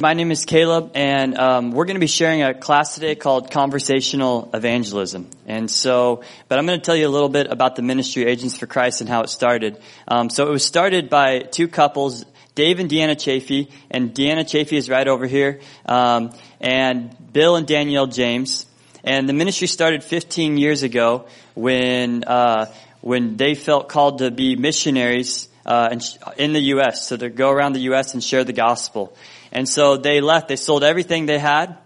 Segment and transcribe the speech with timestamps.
[0.00, 3.52] My name is Caleb, and um, we're going to be sharing a class today called
[3.52, 5.30] Conversational Evangelism.
[5.46, 8.56] And so, but I'm going to tell you a little bit about the ministry Agents
[8.56, 9.80] for Christ and how it started.
[10.08, 12.24] Um, so it was started by two couples,
[12.56, 17.66] Dave and Deanna Chafee, and Deanna Chafee is right over here, um, and Bill and
[17.66, 18.66] Danielle James.
[19.04, 22.66] And the ministry started 15 years ago when uh,
[23.00, 25.96] when they felt called to be missionaries uh,
[26.36, 27.06] in the U.S.
[27.06, 28.14] So to go around the U.S.
[28.14, 29.16] and share the gospel.
[29.54, 30.48] And so they left.
[30.48, 31.78] They sold everything they had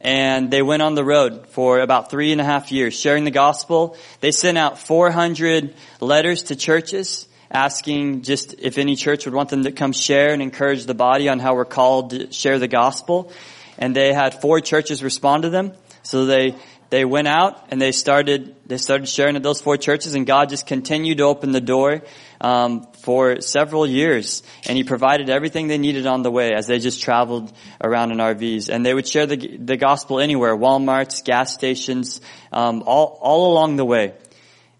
[0.00, 3.30] and they went on the road for about three and a half years sharing the
[3.30, 3.96] gospel.
[4.20, 9.64] They sent out 400 letters to churches asking just if any church would want them
[9.64, 13.32] to come share and encourage the body on how we're called to share the gospel.
[13.78, 15.72] And they had four churches respond to them.
[16.02, 16.54] So they,
[16.90, 20.50] they went out and they started, they started sharing at those four churches and God
[20.50, 22.02] just continued to open the door
[22.40, 26.80] um, for several years, and he provided everything they needed on the way as they
[26.80, 28.68] just traveled around in RVs.
[28.68, 32.20] And they would share the the gospel anywhere, WalMarts, gas stations,
[32.52, 34.14] um, all all along the way.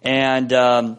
[0.02, 0.98] And um,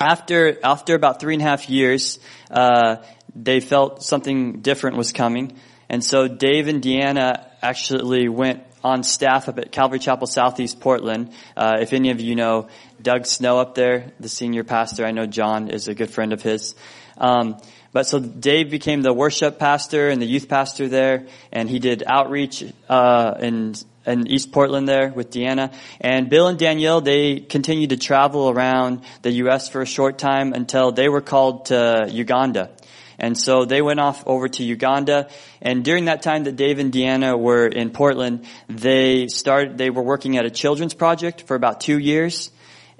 [0.00, 2.18] after after about three and a half years,
[2.50, 3.04] uh,
[3.34, 5.58] they felt something different was coming,
[5.90, 11.32] and so Dave and Deanna actually went on staff up at Calvary Chapel Southeast Portland.
[11.56, 12.68] Uh, if any of you know
[13.06, 16.42] Doug Snow up there, the senior pastor, I know John is a good friend of
[16.42, 16.74] his.
[17.16, 17.56] Um,
[17.92, 22.02] but so Dave became the worship pastor and the youth pastor there, and he did
[22.04, 23.76] outreach uh, in
[24.06, 25.72] in East Portland there with Deanna.
[26.00, 29.68] And Bill and Danielle, they continued to travel around the U.S.
[29.68, 32.72] for a short time until they were called to Uganda.
[33.20, 35.28] And so they went off over to Uganda.
[35.62, 40.02] And during that time that Dave and Deanna were in Portland, they started, they were
[40.02, 42.50] working at a children's project for about two years.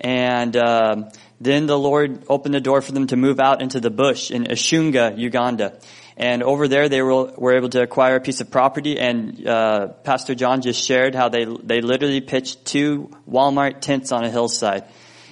[0.01, 3.91] And, um, then the Lord opened the door for them to move out into the
[3.91, 5.79] bush in Ashunga, Uganda.
[6.17, 8.99] And over there, they were, were able to acquire a piece of property.
[8.99, 14.25] And uh, Pastor John just shared how they they literally pitched two Walmart tents on
[14.25, 14.85] a hillside.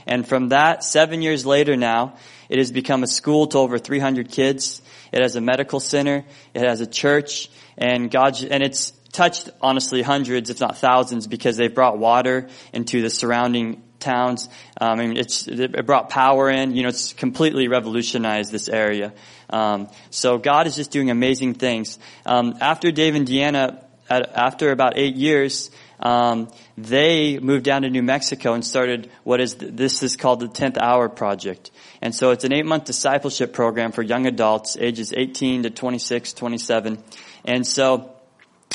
[0.07, 2.17] And from that, seven years later now,
[2.51, 4.83] it has become a school to over 300 kids.
[5.11, 6.27] It has a medical center.
[6.53, 7.49] It has a church.
[7.79, 13.01] And God, and it's touched honestly hundreds, if not thousands, because they've brought water into
[13.01, 14.49] the surrounding towns.
[14.81, 16.77] Um, I mean, it brought power in.
[16.77, 19.13] You know, it's completely revolutionized this area.
[19.51, 21.99] Um, so God is just doing amazing things.
[22.27, 25.71] Um, after Dave and Deanna, at, after about eight years,
[26.01, 30.49] um, they moved down to New Mexico and started what is this is called the
[30.49, 31.71] 10th Hour Project.
[32.03, 36.33] And so it's an eight month discipleship program for young adults ages 18 to 26,
[36.35, 37.03] 27.
[37.45, 38.15] And so,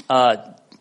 [0.10, 0.38] uh,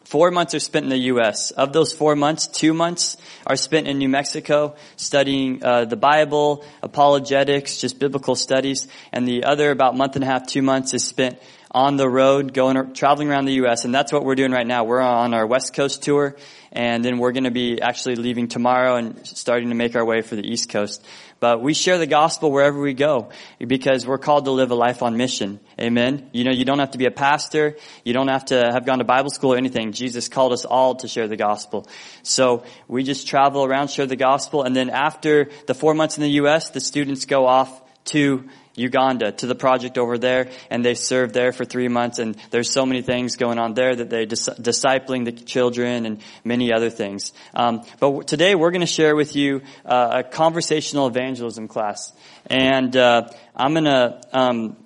[0.08, 1.50] Four months are spent in the U.S.
[1.50, 6.64] Of those four months, two months are spent in New Mexico studying uh, the Bible,
[6.82, 11.04] apologetics, just biblical studies, and the other about month and a half, two months is
[11.04, 11.38] spent
[11.70, 13.84] on the road, going, traveling around the U.S.
[13.84, 14.84] And that's what we're doing right now.
[14.84, 16.36] We're on our West Coast tour,
[16.72, 20.22] and then we're going to be actually leaving tomorrow and starting to make our way
[20.22, 21.04] for the East Coast.
[21.40, 23.30] But we share the gospel wherever we go
[23.64, 25.60] because we're called to live a life on mission.
[25.80, 26.30] Amen.
[26.32, 27.76] You know, you don't have to be a pastor.
[28.04, 29.92] You don't have to have gone to Bible school or anything.
[29.92, 31.86] Jesus called us all to share the gospel.
[32.24, 36.22] So we just travel around, share the gospel, and then after the four months in
[36.22, 40.94] the U.S., the students go off to Uganda to the project over there and they
[40.94, 44.26] served there for three months and there's so many things going on there that they
[44.26, 47.32] dis- discipling the children and many other things.
[47.54, 52.12] Um, but today we're going to share with you uh, a conversational evangelism class
[52.46, 54.76] and uh, I'm going to um,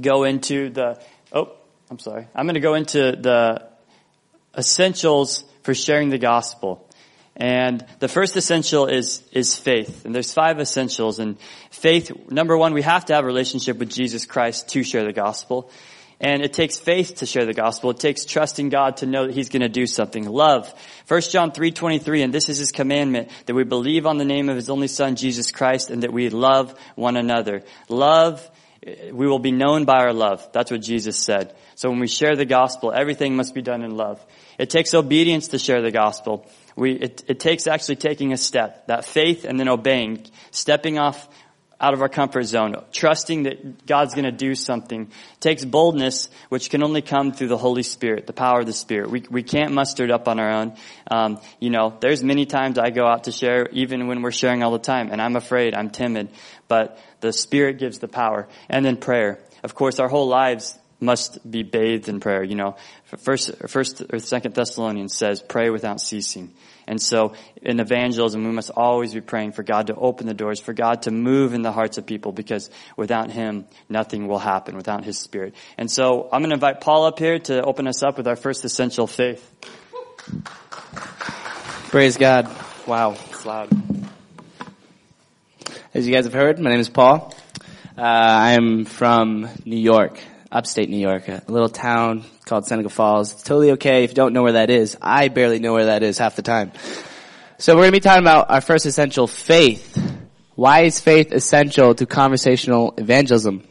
[0.00, 1.00] go into the
[1.32, 1.52] oh
[1.90, 3.70] I'm sorry I'm going to go into the
[4.56, 6.86] essentials for sharing the gospel.
[7.36, 10.04] And the first essential is, is faith.
[10.04, 11.18] And there's five essentials.
[11.18, 11.38] And
[11.70, 15.12] faith, number one, we have to have a relationship with Jesus Christ to share the
[15.12, 15.70] gospel.
[16.20, 17.90] And it takes faith to share the gospel.
[17.90, 20.28] It takes trusting God to know that He's going to do something.
[20.28, 20.72] Love.
[21.08, 24.56] 1 John 3.23, and this is His commandment, that we believe on the name of
[24.56, 27.62] His only Son, Jesus Christ, and that we love one another.
[27.88, 28.46] Love,
[28.84, 30.46] we will be known by our love.
[30.52, 31.54] That's what Jesus said.
[31.74, 34.22] So when we share the gospel, everything must be done in love.
[34.58, 36.46] It takes obedience to share the gospel.
[36.76, 41.28] We, it, it takes actually taking a step, that faith and then obeying, stepping off
[41.80, 45.10] out of our comfort zone, trusting that God's going to do something.
[45.40, 49.10] Takes boldness, which can only come through the Holy Spirit, the power of the Spirit.
[49.10, 50.76] We we can't muster it up on our own.
[51.10, 54.62] Um, you know, there's many times I go out to share, even when we're sharing
[54.62, 56.28] all the time, and I'm afraid, I'm timid,
[56.68, 59.38] but the Spirit gives the power, and then prayer.
[59.62, 62.42] Of course, our whole lives must be bathed in prayer.
[62.42, 62.76] You know,
[63.18, 66.52] first, first or second Thessalonians says, pray without ceasing.
[66.86, 70.60] And so in evangelism, we must always be praying for God to open the doors,
[70.60, 74.76] for God to move in the hearts of people, because without Him, nothing will happen,
[74.76, 75.54] without His Spirit.
[75.78, 78.36] And so I'm going to invite Paul up here to open us up with our
[78.36, 79.48] first essential faith.
[81.90, 82.48] Praise God.
[82.86, 83.68] Wow, it's loud.
[85.94, 87.34] As you guys have heard, my name is Paul.
[87.96, 90.18] Uh, I am from New York,
[90.50, 93.32] upstate New York, a little town called Seneca Falls.
[93.32, 94.96] It's totally okay if you don't know where that is.
[95.00, 96.72] I barely know where that is half the time.
[97.58, 99.96] So we're going to be talking about our first essential, faith.
[100.54, 103.64] Why is faith essential to conversational evangelism?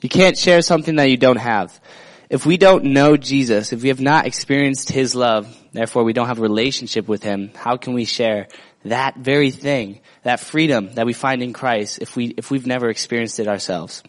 [0.00, 1.80] You can't share something that you don't have.
[2.28, 6.26] If we don't know Jesus, if we have not experienced His love, therefore we don't
[6.26, 8.48] have a relationship with Him, how can we share
[8.84, 12.88] that very thing, that freedom that we find in Christ if we, if we've never
[12.88, 14.02] experienced it ourselves?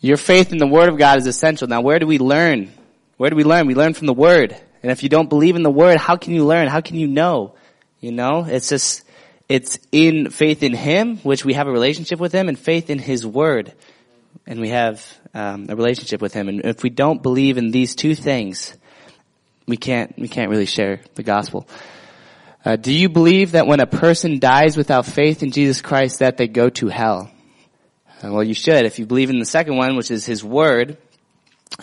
[0.00, 1.66] Your faith in the Word of God is essential.
[1.66, 2.72] Now where do we learn?
[3.16, 3.66] Where do we learn?
[3.66, 4.56] We learn from the Word.
[4.82, 6.68] And if you don't believe in the Word, how can you learn?
[6.68, 7.54] How can you know?
[8.00, 9.02] You know, it's just,
[9.48, 13.00] it's in faith in Him, which we have a relationship with Him, and faith in
[13.00, 13.72] His Word.
[14.46, 15.04] And we have
[15.34, 16.48] um, a relationship with Him.
[16.48, 18.76] And if we don't believe in these two things,
[19.66, 21.68] we can't, we can't really share the gospel.
[22.64, 26.36] Uh, do you believe that when a person dies without faith in Jesus Christ that
[26.36, 27.30] they go to hell?
[28.22, 28.84] Uh, well, you should.
[28.84, 30.96] If you believe in the second one, which is His Word,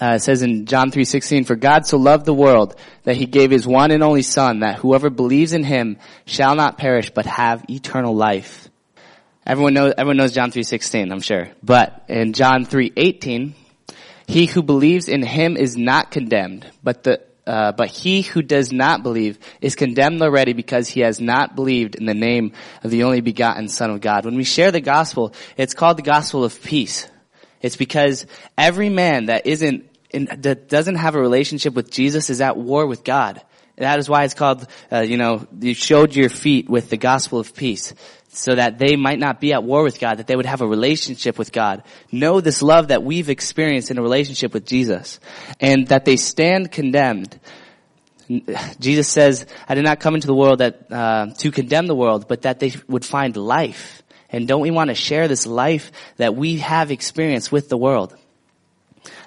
[0.01, 3.51] uh, it says in John 3:16, "For God so loved the world that He gave
[3.51, 7.63] His one and only Son, that whoever believes in Him shall not perish but have
[7.69, 8.67] eternal life."
[9.47, 9.93] Everyone knows.
[9.97, 11.49] Everyone knows John 3:16, I'm sure.
[11.63, 13.53] But in John 3:18,
[14.27, 18.71] "He who believes in Him is not condemned, but the uh, but he who does
[18.71, 22.53] not believe is condemned already because he has not believed in the name
[22.83, 24.25] of the only begotten Son of God.
[24.25, 27.07] When we share the gospel, it's called the gospel of peace.
[27.61, 28.25] It's because
[28.57, 32.87] every man that isn't in, that doesn't have a relationship with Jesus is at war
[32.87, 33.41] with God.
[33.77, 37.39] That is why it's called, uh, you know, you showed your feet with the gospel
[37.39, 37.93] of peace
[38.35, 40.67] so that they might not be at war with God, that they would have a
[40.67, 41.83] relationship with God.
[42.11, 45.19] Know this love that we've experienced in a relationship with Jesus
[45.59, 47.39] and that they stand condemned.
[48.79, 52.27] Jesus says, I did not come into the world that, uh, to condemn the world,
[52.27, 54.03] but that they would find life.
[54.29, 58.15] And don't we want to share this life that we have experienced with the world?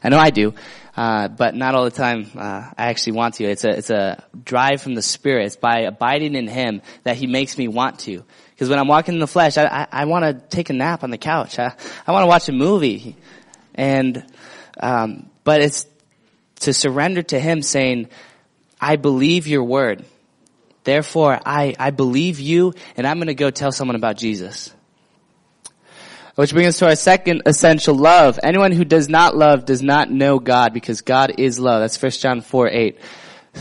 [0.03, 0.55] I know I do.
[0.99, 2.29] Uh, but not all the time.
[2.37, 3.45] Uh, I actually want to.
[3.45, 5.47] It's a it's a drive from the Spirit.
[5.47, 8.25] It's by abiding in Him that He makes me want to.
[8.51, 11.05] Because when I'm walking in the flesh, I, I, I want to take a nap
[11.05, 11.61] on the couch.
[11.61, 11.73] I,
[12.05, 13.15] I want to watch a movie.
[13.77, 14.27] And,
[14.81, 15.87] um, but it's
[16.63, 18.09] to surrender to Him saying,
[18.81, 20.05] I believe your word.
[20.83, 24.75] Therefore, I, I believe you and I'm going to go tell someone about Jesus.
[26.39, 28.39] Which brings us to our second essential love.
[28.41, 31.81] Anyone who does not love does not know God because God is love.
[31.81, 33.01] That's 1 John 4, 8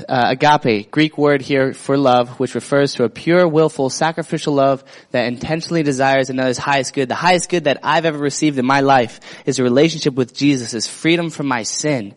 [0.08, 4.84] uh, agape, Greek word here for love, which refers to a pure, willful, sacrificial love
[5.10, 7.10] that intentionally desires another's highest good.
[7.10, 10.76] The highest good that I've ever received in my life is a relationship with Jesus,
[10.76, 12.14] is freedom from my sin.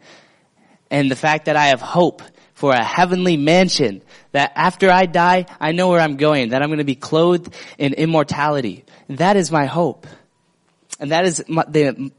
[0.90, 2.20] And the fact that I have hope
[2.52, 4.02] for a heavenly mansion,
[4.32, 7.54] that after I die, I know where I'm going, that I'm going to be clothed
[7.78, 8.84] in immortality.
[9.08, 10.06] That is my hope.
[11.00, 12.12] And that is my, the,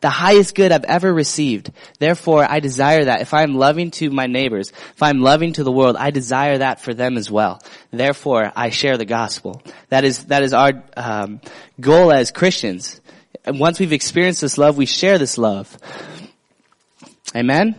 [0.00, 1.72] the highest good I've ever received.
[1.98, 3.22] Therefore, I desire that.
[3.22, 6.80] If I'm loving to my neighbors, if I'm loving to the world, I desire that
[6.80, 7.62] for them as well.
[7.90, 9.62] Therefore, I share the gospel.
[9.88, 11.40] That is, that is our um,
[11.80, 13.00] goal as Christians.
[13.46, 15.74] And once we've experienced this love, we share this love.
[17.34, 17.74] Amen?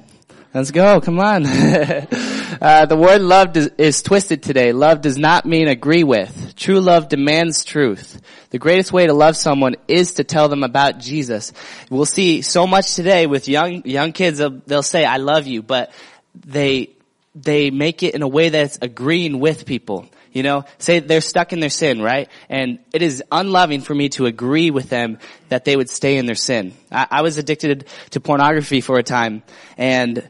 [0.56, 1.02] Let's go.
[1.02, 1.46] Come on.
[1.48, 4.72] uh, the word love does, is twisted today.
[4.72, 6.56] Love does not mean agree with.
[6.56, 8.22] True love demands truth.
[8.52, 11.52] The greatest way to love someone is to tell them about Jesus.
[11.90, 14.38] We'll see so much today with young young kids.
[14.38, 15.92] They'll, they'll say, "I love you," but
[16.34, 16.92] they
[17.36, 20.08] they make it in a way that's agreeing with people.
[20.32, 22.30] You know, say they're stuck in their sin, right?
[22.50, 26.26] And it is unloving for me to agree with them that they would stay in
[26.26, 26.74] their sin.
[26.92, 29.44] I, I was addicted to pornography for a time,
[29.78, 30.30] and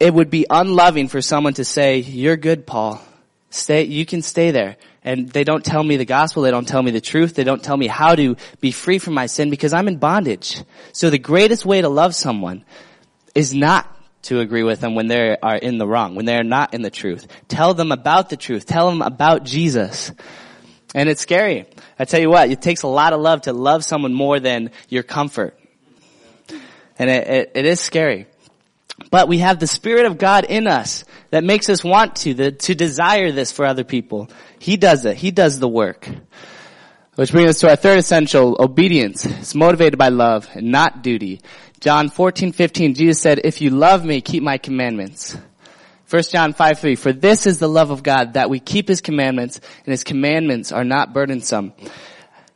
[0.00, 3.00] it would be unloving for someone to say, you're good, Paul.
[3.50, 4.78] Stay, you can stay there.
[5.04, 6.42] And they don't tell me the gospel.
[6.42, 7.34] They don't tell me the truth.
[7.34, 10.62] They don't tell me how to be free from my sin because I'm in bondage.
[10.92, 12.64] So the greatest way to love someone
[13.34, 16.44] is not to agree with them when they are in the wrong, when they are
[16.44, 17.26] not in the truth.
[17.48, 18.66] Tell them about the truth.
[18.66, 20.12] Tell them about Jesus.
[20.94, 21.66] And it's scary.
[21.98, 24.70] I tell you what, it takes a lot of love to love someone more than
[24.88, 25.58] your comfort.
[26.98, 28.26] And it, it, it is scary.
[29.10, 32.52] But we have the Spirit of God in us that makes us want to, the,
[32.52, 34.28] to desire this for other people.
[34.58, 35.16] He does it.
[35.16, 36.08] He does the work.
[37.14, 39.24] Which brings us to our third essential, obedience.
[39.24, 41.40] It's motivated by love and not duty.
[41.80, 45.36] John 14, 15, Jesus said, if you love me, keep my commandments.
[46.10, 49.00] 1 John 5, 3, for this is the love of God, that we keep his
[49.00, 51.72] commandments, and his commandments are not burdensome.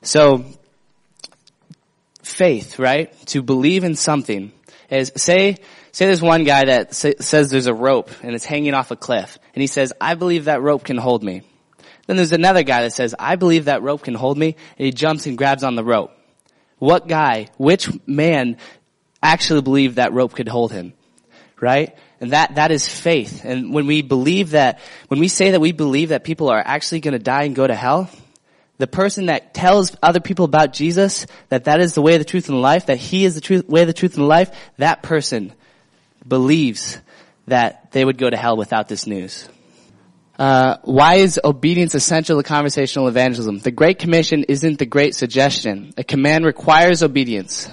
[0.03, 0.45] So,
[2.23, 3.15] faith, right?
[3.29, 4.53] To believe in something
[4.91, 5.59] is, say,
[5.95, 8.97] say there's one guy that say, says there's a rope and it's hanging off a
[8.97, 11.43] cliff, and he says, I believe that rope can hold me.
[12.07, 14.91] Then there's another guy that says, I believe that rope can hold me, and he
[14.91, 16.11] jumps and grabs on the rope.
[16.79, 18.57] What guy, which man
[19.23, 20.95] actually believed that rope could hold him?
[21.61, 21.97] Right?
[22.21, 23.45] And that, that is faith.
[23.45, 27.01] And when we believe that, when we say that we believe that people are actually
[27.01, 28.11] gonna die and go to hell,
[28.79, 32.25] the person that tells other people about Jesus, that that is the way, of the
[32.25, 34.29] truth, and the life, that he is the truth, way, of the truth, and the
[34.29, 35.53] life, that person
[36.27, 36.99] believes
[37.47, 39.49] that they would go to hell without this news.
[40.39, 43.59] Uh, why is obedience essential to conversational evangelism?
[43.59, 45.95] The Great Commission isn't the Great Suggestion.
[45.97, 47.71] A command requires obedience.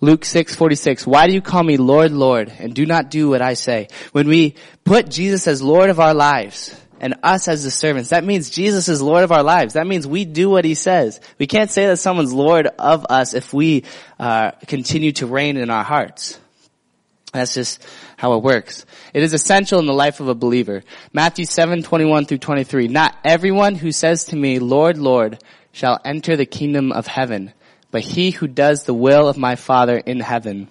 [0.00, 3.54] Luke 6:46 Why do you call me Lord Lord and do not do what I
[3.54, 3.88] say?
[4.12, 8.24] When we put Jesus as Lord of our lives and us as the servants, that
[8.24, 9.74] means Jesus is Lord of our lives.
[9.74, 11.20] That means we do what he says.
[11.38, 13.84] We can't say that someone's Lord of us if we
[14.20, 16.38] uh, continue to reign in our hearts.
[17.32, 17.84] That's just
[18.16, 18.84] how it works.
[19.14, 20.84] It is essential in the life of a believer.
[21.12, 22.88] Matthew 7, 21 through 23.
[22.88, 27.54] Not everyone who says to me, Lord, Lord, shall enter the kingdom of heaven,
[27.90, 30.68] but he who does the will of my Father in heaven.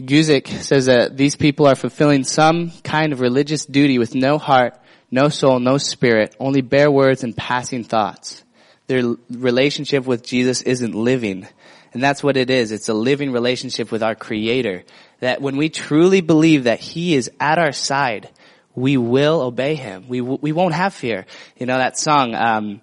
[0.00, 4.78] Guzik says that these people are fulfilling some kind of religious duty with no heart,
[5.10, 8.44] no soul, no spirit, only bare words and passing thoughts.
[8.86, 11.48] Their relationship with Jesus isn't living.
[11.92, 12.72] And that's what it is.
[12.72, 14.84] It's a living relationship with our creator.
[15.20, 18.30] That when we truly believe that he is at our side,
[18.74, 20.06] we will obey him.
[20.08, 21.26] We, we won't have fear.
[21.56, 22.80] You know, that song, um,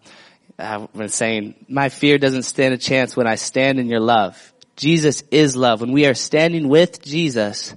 [0.58, 4.54] I've been saying, my fear doesn't stand a chance when I stand in your love.
[4.76, 5.82] Jesus is love.
[5.82, 7.74] When we are standing with Jesus,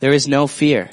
[0.00, 0.90] there is no fear.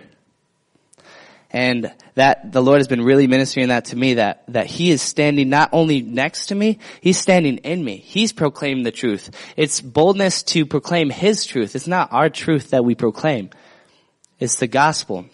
[1.51, 5.01] And that, the Lord has been really ministering that to me, that, that He is
[5.01, 7.98] standing not only next to me, He's standing in me.
[7.98, 9.32] He's proclaiming the truth.
[9.58, 11.75] It's boldness to proclaim His truth.
[11.75, 13.50] It's not our truth that we proclaim.
[14.39, 15.25] It's the gospel.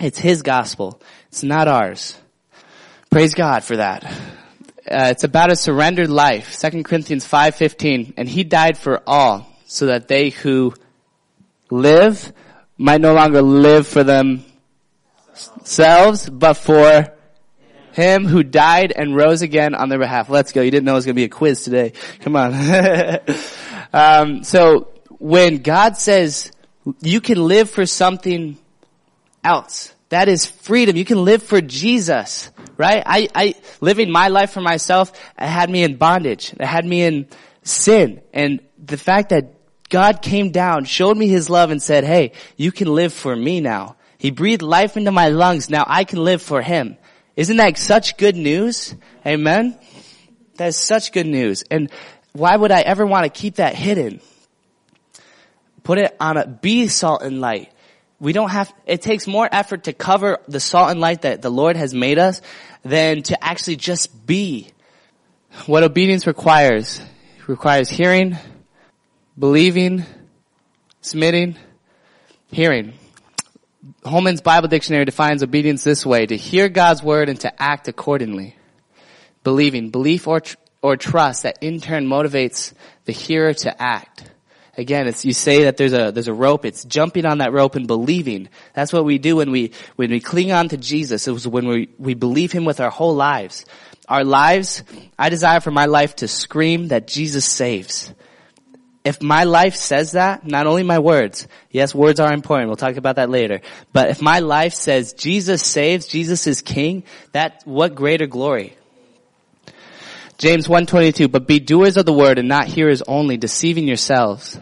[0.00, 1.00] It's His gospel.
[1.28, 2.16] It's not ours.
[3.10, 4.04] Praise God for that.
[4.90, 6.58] Uh, it's about a surrendered life.
[6.58, 8.14] 2 Corinthians 5.15.
[8.16, 10.74] And He died for all so that they who
[11.70, 12.32] live
[12.76, 14.44] might no longer live for them
[15.64, 17.06] themselves, but for
[17.92, 20.28] him who died and rose again on their behalf.
[20.28, 20.60] Let's go.
[20.60, 21.92] You didn't know it was going to be a quiz today.
[22.20, 22.54] Come on.
[23.92, 26.52] um, so when God says
[27.00, 28.58] you can live for something
[29.42, 30.96] else, that is freedom.
[30.96, 33.02] You can live for Jesus, right?
[33.06, 36.52] I, I, living my life for myself, it had me in bondage.
[36.52, 37.28] It had me in
[37.62, 38.20] sin.
[38.34, 39.54] And the fact that
[39.88, 43.60] God came down, showed me his love and said, hey, you can live for me
[43.60, 43.96] now.
[44.24, 45.68] He breathed life into my lungs.
[45.68, 46.96] Now I can live for Him.
[47.36, 48.94] Isn't that such good news?
[49.26, 49.78] Amen?
[50.56, 51.62] That is such good news.
[51.70, 51.90] And
[52.32, 54.22] why would I ever want to keep that hidden?
[55.82, 57.70] Put it on a, be salt and light.
[58.18, 61.50] We don't have, it takes more effort to cover the salt and light that the
[61.50, 62.40] Lord has made us
[62.82, 64.70] than to actually just be.
[65.66, 66.98] What obedience requires,
[67.46, 68.38] requires hearing,
[69.38, 70.06] believing,
[71.02, 71.56] submitting,
[72.50, 72.94] hearing.
[74.04, 78.56] Holman's Bible Dictionary defines obedience this way, to hear God's word and to act accordingly.
[79.42, 82.72] Believing, belief or, tr- or trust that in turn motivates
[83.04, 84.30] the hearer to act.
[84.76, 87.76] Again, it's, you say that there's a, there's a rope, it's jumping on that rope
[87.76, 88.48] and believing.
[88.74, 91.28] That's what we do when we, when we cling on to Jesus.
[91.28, 93.66] It was when we, we believe Him with our whole lives.
[94.08, 94.82] Our lives,
[95.18, 98.12] I desire for my life to scream that Jesus saves
[99.04, 102.96] if my life says that, not only my words, yes, words are important, we'll talk
[102.96, 103.60] about that later,
[103.92, 108.76] but if my life says Jesus saves, Jesus is king, that, what greater glory.
[110.38, 114.58] James 1.22, but be doers of the word and not hearers only, deceiving yourselves.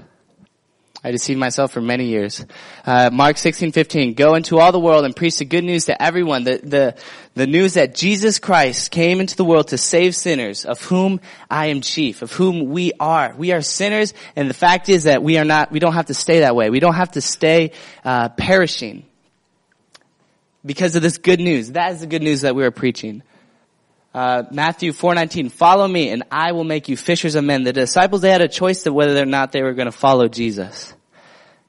[1.05, 2.47] I deceived myself for many years.
[2.87, 6.45] Uh, Mark 16:15, go into all the world and preach the good news to everyone.
[6.45, 6.95] The, the,
[7.35, 11.67] the news that Jesus Christ came into the world to save sinners, of whom I
[11.67, 13.35] am chief, of whom we are.
[13.37, 15.73] We are sinners, and the fact is that we are not.
[15.73, 16.71] We don't have to stay that way.
[16.71, 17.73] We don't have to stay
[18.05, 19.05] uh, perishing
[20.65, 21.73] because of this good news.
[21.73, 23.25] That is the good news that we are preaching.
[24.15, 27.63] Uh, Matthew 4:19, follow me and I will make you fishers of men.
[27.63, 30.29] The disciples, they had a choice of whether or not they were going to follow
[30.29, 30.93] Jesus.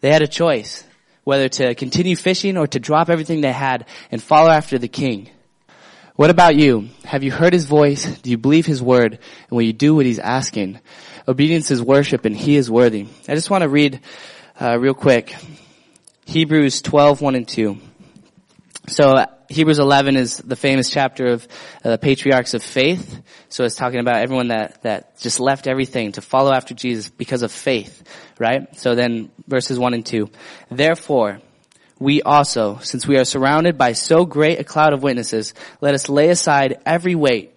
[0.02, 0.84] They had a choice
[1.24, 5.30] whether to continue fishing or to drop everything they had and follow after the king.
[6.16, 6.90] What about you?
[7.06, 8.06] Have you heard his voice?
[8.20, 9.14] Do you believe his word?
[9.14, 10.80] And will you do what he's asking?
[11.28, 13.08] Obedience is worship and he is worthy.
[13.28, 14.02] I just want to read
[14.62, 15.34] uh, real quick.
[16.26, 17.78] Hebrews 12, 1 and 2.
[18.88, 21.48] So Hebrews 11 is the famous chapter of
[21.84, 23.22] uh, the patriarchs of faith.
[23.50, 27.44] So it's talking about everyone that, that just left everything to follow after Jesus because
[27.44, 28.04] of faith,
[28.40, 28.76] right?
[28.78, 30.30] So then verses 1 and 2.
[30.72, 31.40] Therefore,
[32.00, 36.10] we also, since we are surrounded by so great a cloud of witnesses, let us
[36.10, 37.54] lay aside every weight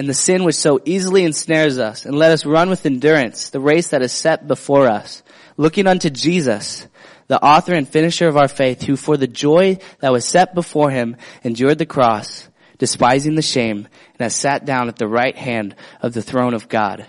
[0.00, 3.60] and the sin which so easily ensnares us, and let us run with endurance the
[3.60, 5.22] race that is set before us,
[5.58, 6.86] looking unto Jesus,
[7.30, 10.90] the author and finisher of our faith, who for the joy that was set before
[10.90, 15.76] him endured the cross, despising the shame, and has sat down at the right hand
[16.02, 17.06] of the throne of God.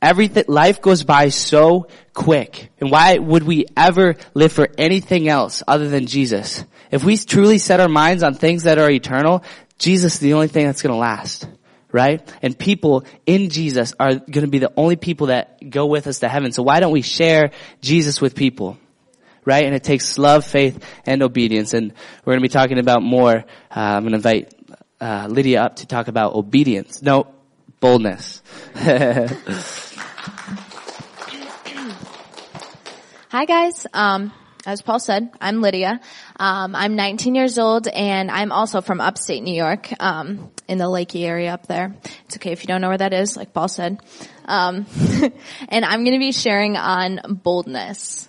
[0.00, 2.70] Everything, life goes by so quick.
[2.80, 6.64] And why would we ever live for anything else other than Jesus?
[6.92, 9.42] If we truly set our minds on things that are eternal,
[9.80, 11.48] Jesus is the only thing that's gonna last.
[11.90, 12.22] Right?
[12.42, 16.28] And people in Jesus are gonna be the only people that go with us to
[16.28, 16.52] heaven.
[16.52, 17.50] So why don't we share
[17.80, 18.78] Jesus with people?
[19.48, 19.64] Right?
[19.64, 21.72] And it takes love, faith, and obedience.
[21.72, 23.34] And we're gonna be talking about more.
[23.34, 24.52] Uh, I'm gonna invite
[25.00, 27.00] uh, Lydia up to talk about obedience.
[27.00, 27.28] No,
[27.80, 28.42] boldness.
[33.30, 33.86] Hi guys.
[33.94, 34.32] Um,
[34.66, 35.98] as Paul said, I'm Lydia.
[36.38, 40.84] Um, I'm 19 years old and I'm also from upstate New York, um, in the
[40.84, 41.96] Lakey area up there.
[42.26, 43.98] It's okay if you don't know where that is, like Paul said.
[44.44, 44.84] Um,
[45.70, 48.28] and I'm going to be sharing on boldness.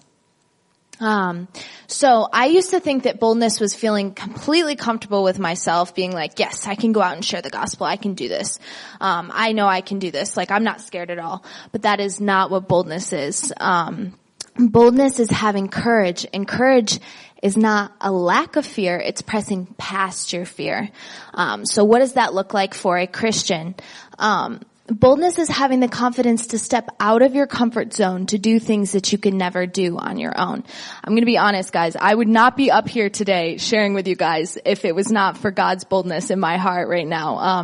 [0.99, 1.47] Um,
[1.87, 6.39] so I used to think that boldness was feeling completely comfortable with myself, being like,
[6.39, 7.85] yes, I can go out and share the gospel.
[7.85, 8.59] I can do this.
[8.99, 10.35] Um, I know I can do this.
[10.35, 11.43] Like I'm not scared at all.
[11.71, 13.53] But that is not what boldness is.
[13.59, 14.13] Um,
[14.55, 16.99] boldness is having courage and courage
[17.41, 20.89] is not a lack of fear it's pressing past your fear
[21.33, 23.73] um, so what does that look like for a christian
[24.17, 24.59] um,
[24.89, 28.93] boldness is having the confidence to step out of your comfort zone to do things
[28.93, 30.63] that you can never do on your own
[31.03, 34.15] i'm to be honest guys i would not be up here today sharing with you
[34.15, 37.63] guys if it was not for god's boldness in my heart right now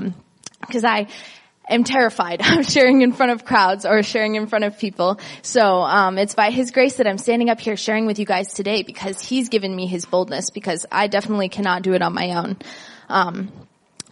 [0.61, 1.07] because um, i
[1.69, 5.19] am terrified of sharing in front of crowds or sharing in front of people.
[5.41, 8.53] So um, it's by His grace that I'm standing up here sharing with you guys
[8.53, 12.35] today because He's given me His boldness because I definitely cannot do it on my
[12.35, 12.57] own.
[13.09, 13.51] Um,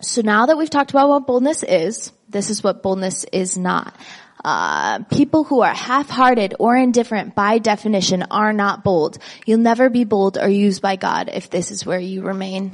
[0.04, 3.96] so now that we've talked about what boldness is, this is what boldness is not.
[4.44, 9.18] Uh, people who are half-hearted or indifferent by definition are not bold.
[9.46, 12.74] You'll never be bold or used by God if this is where you remain.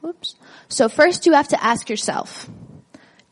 [0.00, 0.36] Whoops.
[0.68, 2.48] So first you have to ask yourself,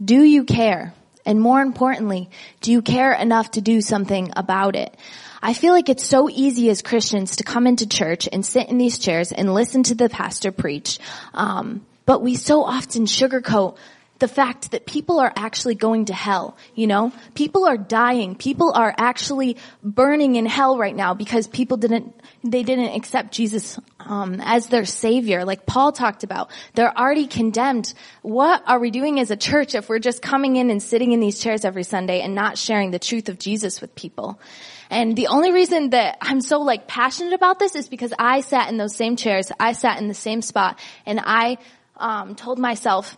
[0.04, 0.92] do you care?
[1.24, 4.96] And more importantly, do you care enough to do something about it?
[5.42, 8.78] I feel like it's so easy as Christians to come into church and sit in
[8.78, 10.98] these chairs and listen to the pastor preach.
[11.34, 13.76] Um, but we so often sugarcoat
[14.18, 17.12] the fact that people are actually going to hell, you know?
[17.34, 18.34] People are dying.
[18.34, 23.78] People are actually burning in hell right now because people didn't, they didn't accept Jesus,
[24.00, 26.50] um, as their savior, like Paul talked about.
[26.74, 27.92] They're already condemned.
[28.22, 31.20] What are we doing as a church if we're just coming in and sitting in
[31.20, 34.40] these chairs every Sunday and not sharing the truth of Jesus with people?
[34.88, 38.70] And the only reason that I'm so like passionate about this is because I sat
[38.70, 39.50] in those same chairs.
[39.58, 41.58] I sat in the same spot and I,
[41.96, 43.16] um, told myself,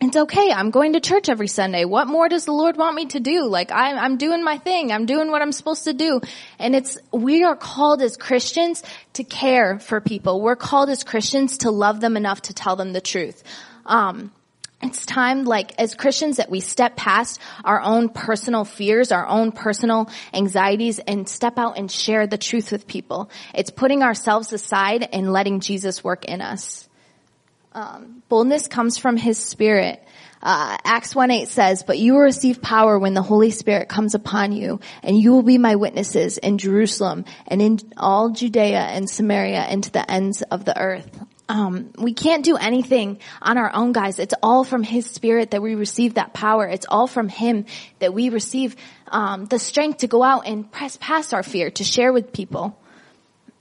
[0.00, 0.50] it's okay.
[0.50, 1.84] I'm going to church every Sunday.
[1.84, 3.46] What more does the Lord want me to do?
[3.46, 4.92] Like I, I'm doing my thing.
[4.92, 6.20] I'm doing what I'm supposed to do.
[6.58, 8.82] And it's, we are called as Christians
[9.14, 10.40] to care for people.
[10.40, 13.42] We're called as Christians to love them enough to tell them the truth.
[13.86, 14.32] Um,
[14.82, 19.50] it's time, like, as Christians that we step past our own personal fears, our own
[19.50, 23.30] personal anxieties, and step out and share the truth with people.
[23.54, 26.86] It's putting ourselves aside and letting Jesus work in us.
[27.74, 30.00] Um, boldness comes from His Spirit.
[30.40, 34.52] Uh, Acts 1-8 says, but you will receive power when the Holy Spirit comes upon
[34.52, 39.60] you, and you will be my witnesses in Jerusalem and in all Judea and Samaria
[39.60, 41.18] and to the ends of the earth.
[41.48, 44.18] Um, we can't do anything on our own, guys.
[44.18, 46.66] It's all from His Spirit that we receive that power.
[46.66, 47.66] It's all from Him
[47.98, 48.76] that we receive
[49.08, 52.78] um, the strength to go out and press past our fear, to share with people.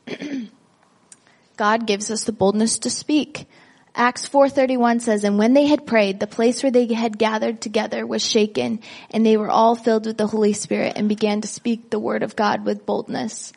[1.58, 3.48] God gives us the boldness to speak.
[3.96, 8.08] Acts 4:31 says, "And when they had prayed, the place where they had gathered together
[8.08, 8.80] was shaken,
[9.12, 12.24] and they were all filled with the Holy Spirit and began to speak the word
[12.24, 13.54] of God with boldness."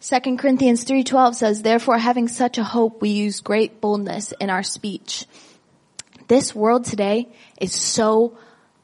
[0.00, 4.62] 2 Corinthians 3:12 says, "Therefore having such a hope, we use great boldness in our
[4.62, 5.26] speech."
[6.28, 7.28] This world today
[7.60, 8.34] is so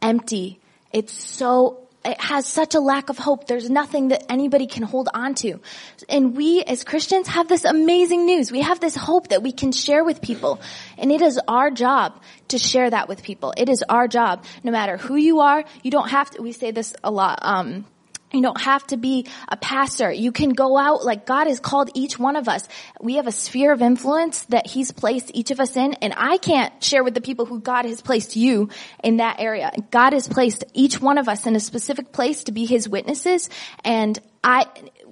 [0.02, 0.58] empty.
[0.92, 3.46] It's so it has such a lack of hope.
[3.46, 5.60] There's nothing that anybody can hold on to.
[6.08, 8.52] And we as Christians have this amazing news.
[8.52, 10.60] We have this hope that we can share with people.
[10.98, 13.52] And it is our job to share that with people.
[13.56, 14.44] It is our job.
[14.62, 17.84] No matter who you are, you don't have to, we say this a lot, um,
[18.32, 20.10] you don't have to be a pastor.
[20.10, 22.68] You can go out like God has called each one of us.
[23.00, 26.38] We have a sphere of influence that He's placed each of us in, and I
[26.38, 28.68] can't share with the people who God has placed you
[29.02, 29.72] in that area.
[29.90, 33.48] God has placed each one of us in a specific place to be His witnesses,
[33.84, 34.66] and I,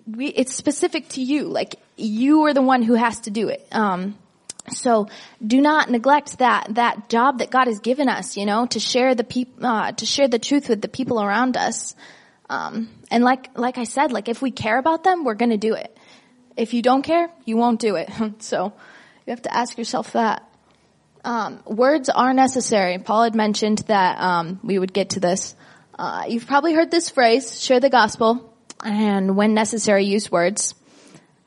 [0.06, 1.44] we, it's specific to you.
[1.44, 3.66] Like you are the one who has to do it.
[3.72, 4.18] Um,
[4.70, 5.08] so
[5.44, 8.36] do not neglect that that job that God has given us.
[8.36, 11.56] You know, to share the peop, uh, to share the truth with the people around
[11.56, 11.94] us.
[12.48, 15.74] Um, and like, like I said, like if we care about them, we're gonna do
[15.74, 15.96] it.
[16.56, 18.10] If you don't care, you won't do it.
[18.40, 18.72] so
[19.24, 20.42] you have to ask yourself that.
[21.24, 22.98] Um, words are necessary.
[22.98, 25.54] Paul had mentioned that um, we would get to this.
[25.96, 28.52] Uh, you've probably heard this phrase: "Share the gospel,"
[28.84, 30.74] and when necessary, use words.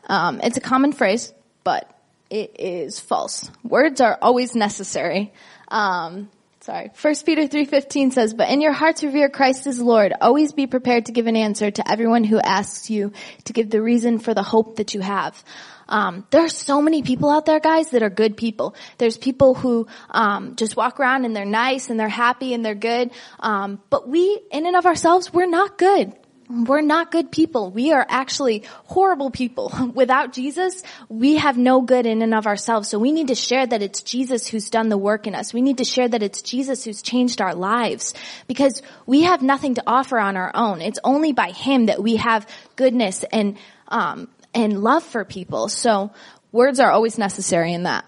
[0.07, 1.33] Um, it's a common phrase,
[1.65, 1.93] but
[2.29, 3.51] it is false.
[3.61, 5.33] Words are always necessary.
[5.67, 6.29] Um,
[6.67, 6.91] Sorry.
[7.01, 10.11] 1 Peter 3.15 says, But in your hearts revere Christ as Lord.
[10.19, 13.13] Always be prepared to give an answer to everyone who asks you
[13.45, 15.41] to give the reason for the hope that you have.
[15.87, 18.75] Um, there are so many people out there, guys, that are good people.
[18.97, 22.75] There's people who um, just walk around and they're nice and they're happy and they're
[22.75, 23.11] good.
[23.39, 26.11] Um, but we, in and of ourselves, we're not good.
[26.49, 27.71] We're not good people.
[27.71, 29.91] We are actually horrible people.
[29.93, 32.87] Without Jesus, we have no good in and of ourselves.
[32.87, 35.53] So we need to share that it's Jesus who's done the work in us.
[35.53, 38.13] We need to share that it's Jesus who's changed our lives
[38.47, 40.81] because we have nothing to offer on our own.
[40.81, 43.57] It's only by Him that we have goodness and,
[43.89, 45.67] um, and love for people.
[45.67, 46.11] So
[46.53, 48.05] words are always necessary in that.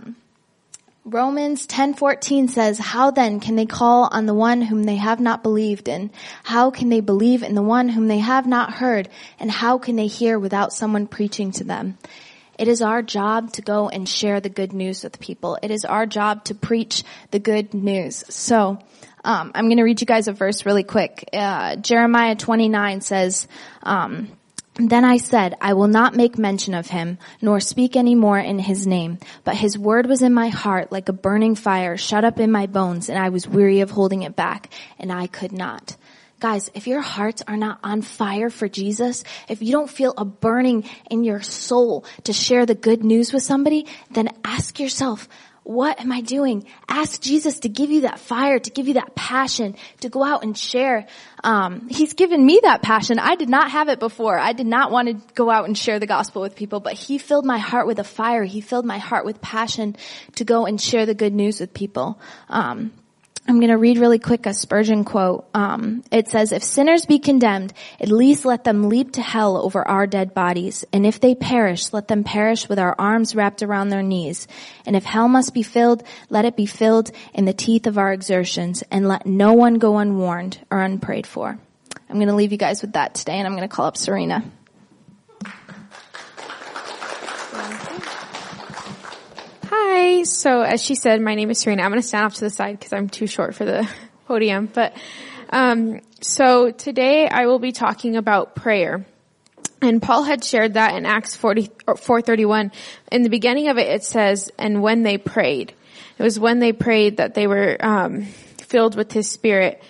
[1.06, 5.44] Romans 10:14 says, "How then can they call on the one whom they have not
[5.44, 6.12] believed in?
[6.44, 9.10] How can they believe in the one whom they have not heard?
[9.40, 11.98] And how can they hear without someone preaching to them?"
[12.60, 15.58] It is our job to go and share the good news with people.
[15.64, 18.26] It is our job to preach the good news.
[18.28, 18.80] So,
[19.24, 21.30] um, I'm going to read you guys a verse really quick.
[21.32, 23.48] Uh, Jeremiah 29 says,
[23.84, 24.28] um,
[24.88, 28.60] then I said, I will not make mention of him, nor speak any more in
[28.60, 29.18] his name.
[29.44, 32.68] But his word was in my heart like a burning fire shut up in my
[32.68, 35.98] bones, and I was weary of holding it back, and I could not.
[36.40, 40.24] Guys, if your hearts are not on fire for Jesus, if you don't feel a
[40.24, 45.28] burning in your soul to share the good news with somebody, then ask yourself,
[45.70, 46.66] what am I doing?
[46.88, 50.42] Ask Jesus to give you that fire, to give you that passion, to go out
[50.42, 51.06] and share.
[51.44, 53.20] Um, he's given me that passion.
[53.20, 54.40] I did not have it before.
[54.40, 57.20] I did not want to go out and share the gospel with people, but he
[57.20, 58.44] filled my heart with a fire.
[58.44, 59.96] He filled my heart with passion
[60.38, 62.20] to go and share the good news with people.
[62.50, 62.92] Um,
[63.48, 65.50] I'm going to read really quick a Spurgeon quote.
[65.56, 69.88] Um, it says, "If sinners be condemned, at least let them leap to hell over
[69.88, 73.90] our dead bodies, and if they perish, let them perish with our arms wrapped around
[73.90, 74.48] their knees.
[74.86, 78.14] And if hell must be filled, let it be filled in the teeth of our
[78.14, 81.58] exertions, and let no one go unwarned or unprayed for."
[82.08, 83.98] I'm going to leave you guys with that today, and I'm going to call up
[83.98, 84.44] Serena.
[90.02, 90.24] Hi.
[90.24, 91.84] So as she said, my name is Serena.
[91.84, 93.86] I'm going to stand off to the side because I'm too short for the
[94.28, 94.70] podium.
[94.74, 94.96] But
[95.50, 99.06] um, so today I will be talking about prayer.
[99.82, 102.72] And Paul had shared that in Acts 40, 431.
[103.12, 105.74] In the beginning of it, it says, and when they prayed.
[106.18, 109.84] It was when they prayed that they were um, filled with his spirit.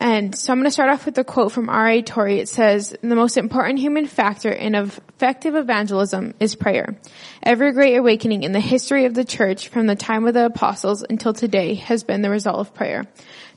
[0.00, 2.00] And so I'm going to start off with a quote from R.A.
[2.00, 2.40] Torrey.
[2.40, 6.96] It says, the most important human factor in effective evangelism is prayer.
[7.42, 11.04] Every great awakening in the history of the church from the time of the apostles
[11.08, 13.04] until today has been the result of prayer.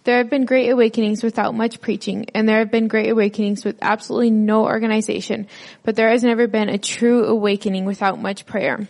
[0.03, 3.77] There have been great awakenings without much preaching, and there have been great awakenings with
[3.81, 5.47] absolutely no organization,
[5.83, 8.89] but there has never been a true awakening without much prayer.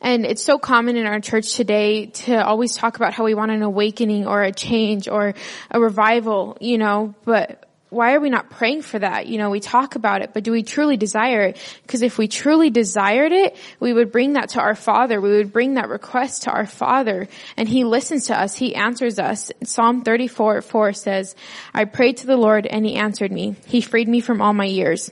[0.00, 3.50] And it's so common in our church today to always talk about how we want
[3.50, 5.34] an awakening or a change or
[5.70, 9.26] a revival, you know, but why are we not praying for that?
[9.26, 11.78] You know, we talk about it, but do we truly desire it?
[11.82, 15.20] Because if we truly desired it, we would bring that to our Father.
[15.20, 18.56] We would bring that request to our Father and He listens to us.
[18.56, 19.52] He answers us.
[19.62, 21.36] Psalm 34, 4 says,
[21.72, 23.54] I prayed to the Lord and He answered me.
[23.66, 25.10] He freed me from all my years.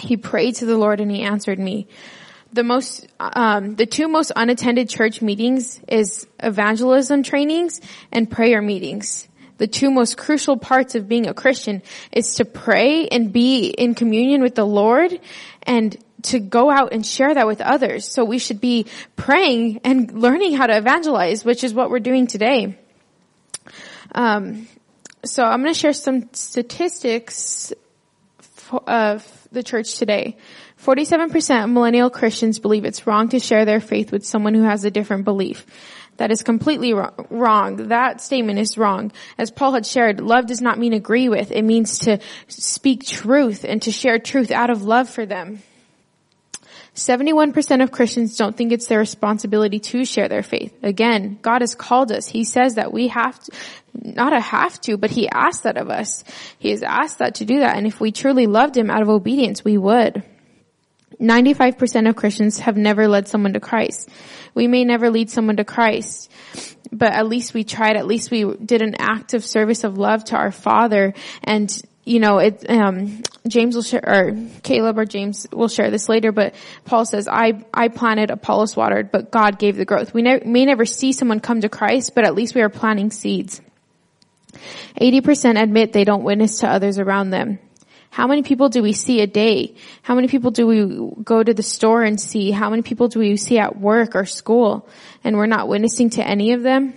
[0.00, 1.88] He prayed to the Lord and He answered me
[2.52, 7.80] the most um, the two most unattended church meetings is evangelism trainings
[8.12, 9.28] and prayer meetings.
[9.58, 13.94] The two most crucial parts of being a christian is to pray and be in
[13.94, 15.18] communion with the lord
[15.62, 18.06] and to go out and share that with others.
[18.06, 18.86] So we should be
[19.16, 22.78] praying and learning how to evangelize which is what we're doing today.
[24.14, 24.68] Um,
[25.24, 27.72] so I'm going to share some statistics
[28.86, 30.36] of the church today.
[30.82, 34.84] 47% of millennial Christians believe it's wrong to share their faith with someone who has
[34.84, 35.64] a different belief.
[36.16, 37.88] That is completely wrong.
[37.88, 39.12] That statement is wrong.
[39.38, 41.52] As Paul had shared, love does not mean agree with.
[41.52, 42.18] It means to
[42.48, 45.62] speak truth and to share truth out of love for them.
[46.94, 50.76] 71% of Christians don't think it's their responsibility to share their faith.
[50.82, 52.26] Again, God has called us.
[52.28, 53.52] He says that we have to,
[53.94, 56.24] not a have to, but He asked that of us.
[56.58, 57.76] He has asked that to do that.
[57.76, 60.22] And if we truly loved Him out of obedience, we would.
[61.22, 64.08] 95% of Christians have never led someone to Christ.
[64.54, 66.30] We may never lead someone to Christ,
[66.90, 70.24] but at least we tried, at least we did an act of service of love
[70.26, 71.72] to our Father and
[72.04, 76.32] you know, it, um, James will share, or Caleb or James will share this later,
[76.32, 76.54] but
[76.84, 80.12] Paul says, I, I planted, Apollos watered, but God gave the growth.
[80.12, 83.12] We ne- may never see someone come to Christ, but at least we are planting
[83.12, 83.60] seeds.
[85.00, 87.60] 80% admit they don't witness to others around them.
[88.12, 89.74] How many people do we see a day?
[90.02, 92.50] How many people do we go to the store and see?
[92.50, 94.86] How many people do we see at work or school?
[95.24, 96.92] And we're not witnessing to any of them?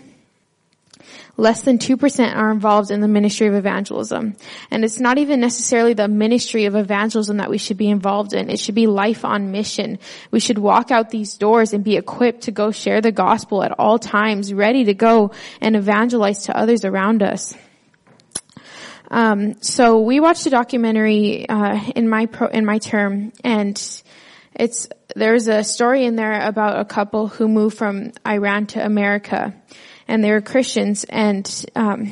[1.38, 4.36] less than 2% are involved in the ministry of evangelism.
[4.72, 8.50] And it's not even necessarily the ministry of evangelism that we should be involved in.
[8.50, 10.00] It should be life on mission.
[10.32, 13.78] We should walk out these doors and be equipped to go share the gospel at
[13.78, 17.54] all times, ready to go and evangelize to others around us.
[19.10, 23.76] Um, so we watched a documentary uh, in my pro, in my term, and
[24.56, 29.54] it's there's a story in there about a couple who moved from Iran to America,
[30.08, 31.04] and they were Christians.
[31.04, 32.12] And um,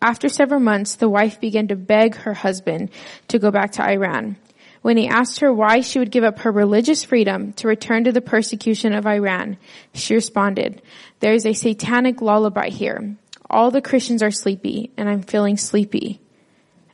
[0.00, 2.90] after several months, the wife began to beg her husband
[3.28, 4.36] to go back to Iran.
[4.82, 8.12] When he asked her why she would give up her religious freedom to return to
[8.12, 9.56] the persecution of Iran,
[9.94, 10.80] she responded,
[11.18, 13.16] there is a satanic lullaby here.
[13.48, 16.20] All the Christians are sleepy and I'm feeling sleepy.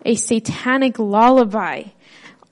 [0.04, 1.84] A satanic lullaby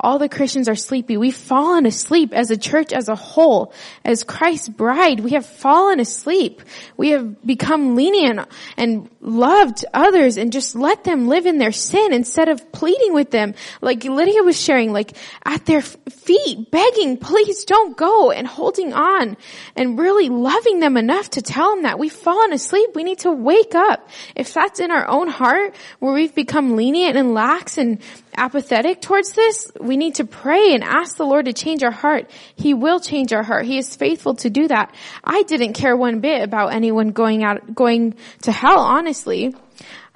[0.01, 1.17] all the Christians are sleepy.
[1.17, 3.73] We've fallen asleep as a church as a whole.
[4.05, 6.63] As Christ's bride, we have fallen asleep.
[6.97, 12.15] We have become lenient and loved others and just let them live in their sin
[12.15, 13.55] instead of pleading with them.
[13.83, 19.37] Like Lydia was sharing, like at their feet, begging, please don't go and holding on
[19.77, 22.91] and really loving them enough to tell them that we've fallen asleep.
[22.95, 24.09] We need to wake up.
[24.35, 28.01] If that's in our own heart where we've become lenient and lax and
[28.37, 32.31] apathetic towards this, we need to pray and ask the Lord to change our heart.
[32.57, 33.67] He will change our heart.
[33.67, 34.95] He is faithful to do that.
[35.25, 39.55] I didn't care one bit about anyone going out, going to hell, honestly.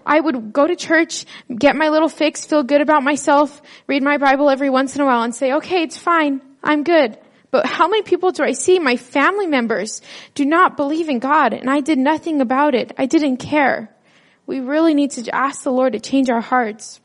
[0.06, 1.24] I would go to church,
[1.54, 5.06] get my little fix, feel good about myself, read my Bible every once in a
[5.06, 6.40] while and say, okay, it's fine.
[6.62, 7.18] I'm good.
[7.50, 8.78] But how many people do I see?
[8.78, 10.02] My family members
[10.34, 12.92] do not believe in God and I did nothing about it.
[12.98, 13.94] I didn't care.
[14.46, 17.00] We really need to ask the Lord to change our hearts.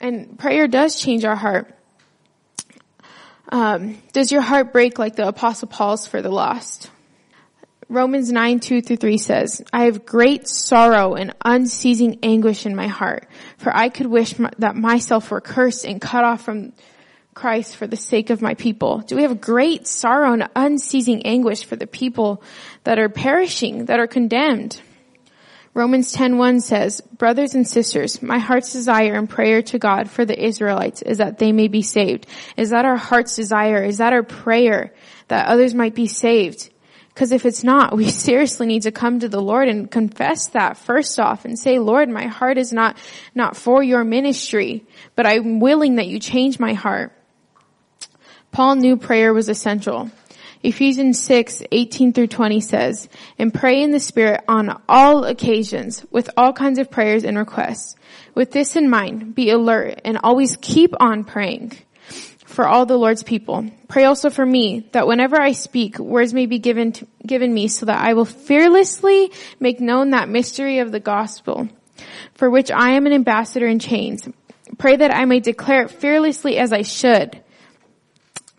[0.00, 1.76] And prayer does change our heart.
[3.50, 6.90] Um, does your heart break like the apostle Paul's for the lost?
[7.88, 12.86] Romans 9, 2 through 3 says, I have great sorrow and unceasing anguish in my
[12.86, 13.26] heart,
[13.58, 16.72] for I could wish that myself were cursed and cut off from
[17.34, 18.98] Christ for the sake of my people.
[18.98, 22.44] Do we have great sorrow and unceasing anguish for the people
[22.84, 24.80] that are perishing, that are condemned?
[25.72, 30.44] Romans 10:1 says, "Brothers and sisters, my heart's desire and prayer to God for the
[30.44, 33.82] Israelites is that they may be saved." Is that our heart's desire?
[33.84, 34.92] Is that our prayer
[35.28, 36.70] that others might be saved?
[37.14, 40.76] Because if it's not, we seriously need to come to the Lord and confess that
[40.76, 42.96] first off and say, Lord, my heart is not,
[43.34, 47.12] not for your ministry, but I'm willing that you change my heart.
[48.50, 50.10] Paul knew prayer was essential.
[50.62, 56.28] Ephesians 6, 18 through 20 says, and pray in the Spirit on all occasions with
[56.36, 57.96] all kinds of prayers and requests.
[58.34, 61.72] With this in mind, be alert and always keep on praying
[62.44, 63.70] for all the Lord's people.
[63.88, 67.68] Pray also for me that whenever I speak, words may be given to, given me
[67.68, 71.68] so that I will fearlessly make known that mystery of the gospel
[72.34, 74.28] for which I am an ambassador in chains.
[74.78, 77.40] Pray that I may declare it fearlessly as I should.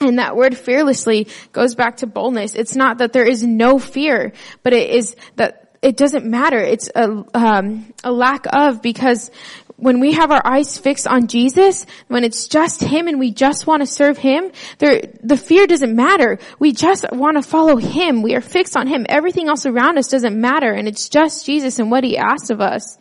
[0.02, 2.56] And that word fearlessly goes back to boldness.
[2.56, 4.34] It's not that there is no fear,
[4.64, 6.60] but it is that it doesn't matter.
[6.60, 9.32] It's a, um, a lack of because
[9.78, 13.66] when we have our eyes fixed on Jesus, when it's just Him and we just
[13.66, 16.38] want to serve Him, there, the fear doesn't matter.
[16.60, 18.22] We just want to follow Him.
[18.22, 19.08] We are fixed on Him.
[19.10, 22.62] Everything else around us doesn't matter and it's just Jesus and what He asks of
[22.62, 22.98] us.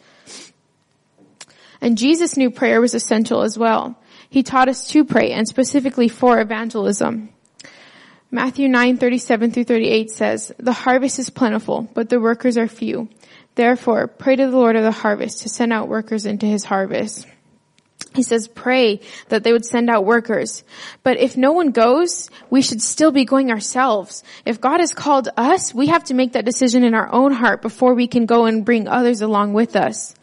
[1.83, 3.99] And Jesus knew prayer was essential as well.
[4.31, 7.31] He taught us to pray and specifically for evangelism.
[8.31, 13.09] Matthew 9:37 through 38 says, "The harvest is plentiful, but the workers are few.
[13.57, 17.27] Therefore, pray to the Lord of the harvest to send out workers into his harvest."
[18.15, 20.65] He says, pray that they would send out workers.
[21.05, 24.25] But if no one goes, we should still be going ourselves.
[24.45, 27.63] If God has called us, we have to make that decision in our own heart
[27.63, 30.15] before we can go and bring others along with us.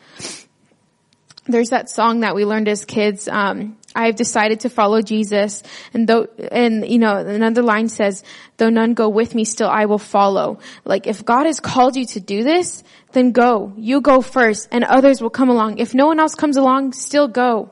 [1.48, 5.64] There's that song that we learned as kids, um, I have decided to follow Jesus.
[5.94, 8.24] And though, and you know, another line says,
[8.58, 10.60] though none go with me, still I will follow.
[10.86, 12.84] Like if God has called you to do this,
[13.14, 13.74] then go.
[13.76, 15.80] You go first and others will come along.
[15.80, 17.72] If no one else comes along, still go.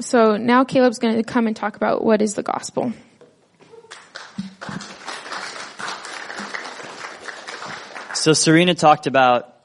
[0.00, 2.92] So now Caleb's going to come and talk about what is the gospel.
[8.14, 9.57] So Serena talked about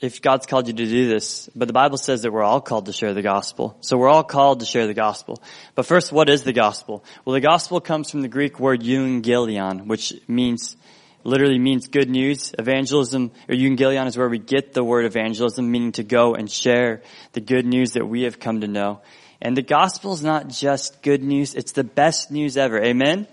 [0.00, 2.86] if God's called you to do this, but the Bible says that we're all called
[2.86, 3.76] to share the gospel.
[3.82, 5.42] So we're all called to share the gospel.
[5.74, 7.04] But first, what is the gospel?
[7.24, 10.76] Well, the gospel comes from the Greek word euangelion, which means,
[11.22, 12.54] literally means good news.
[12.58, 17.02] Evangelism, or euangelion is where we get the word evangelism, meaning to go and share
[17.32, 19.02] the good news that we have come to know.
[19.42, 22.82] And the gospel is not just good news, it's the best news ever.
[22.82, 23.26] Amen?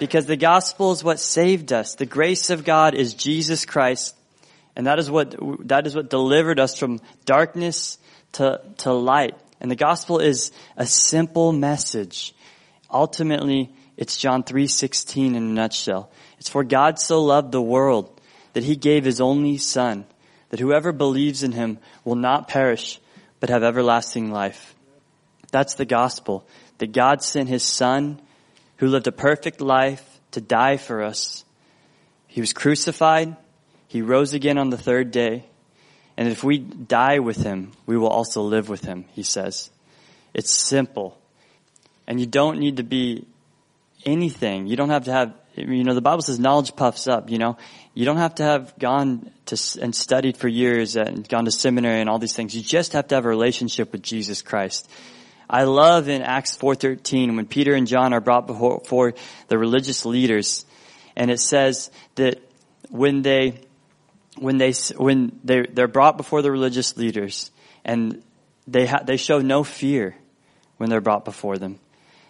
[0.00, 1.94] Because the gospel is what saved us.
[1.94, 4.16] The grace of God is Jesus Christ.
[4.78, 5.34] And that is what,
[5.66, 7.98] that is what delivered us from darkness
[8.32, 9.36] to, to light.
[9.60, 12.32] And the gospel is a simple message.
[12.88, 16.10] Ultimately, it's John 3:16 in a nutshell.
[16.38, 18.20] It's for God so loved the world
[18.52, 20.06] that he gave his only son
[20.50, 23.00] that whoever believes in him will not perish
[23.40, 24.76] but have everlasting life.
[25.50, 26.46] That's the gospel.
[26.78, 28.20] That God sent his son
[28.76, 31.44] who lived a perfect life to die for us.
[32.28, 33.36] He was crucified.
[33.88, 35.44] He rose again on the third day.
[36.16, 39.70] And if we die with him, we will also live with him, he says.
[40.34, 41.18] It's simple.
[42.06, 43.26] And you don't need to be
[44.04, 44.66] anything.
[44.66, 47.56] You don't have to have, you know, the Bible says knowledge puffs up, you know.
[47.94, 52.00] You don't have to have gone to and studied for years and gone to seminary
[52.00, 52.54] and all these things.
[52.54, 54.88] You just have to have a relationship with Jesus Christ.
[55.50, 59.14] I love in Acts 4.13 when Peter and John are brought before
[59.48, 60.66] the religious leaders
[61.18, 62.40] and it says that
[62.90, 63.60] when they,
[64.40, 67.50] when they, when they, they're brought before the religious leaders
[67.84, 68.22] and
[68.66, 70.16] they ha- they show no fear
[70.76, 71.78] when they're brought before them.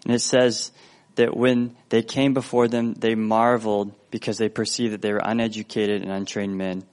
[0.04, 0.70] And it says
[1.16, 6.02] that when they came before them, they marveled because they perceived that they were uneducated
[6.02, 6.84] and untrained men.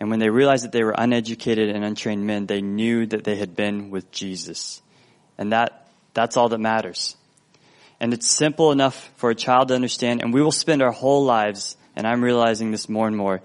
[0.00, 3.36] And when they realized that they were uneducated and untrained men, they knew that they
[3.36, 4.82] had been with Jesus.
[5.38, 7.16] And that, that's all that matters.
[8.00, 11.24] And it's simple enough for a child to understand, and we will spend our whole
[11.24, 13.40] lives, and I'm realizing this more and more,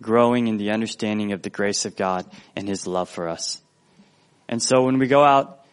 [0.00, 3.60] growing in the understanding of the grace of God and His love for us.
[4.48, 5.64] And so when we go out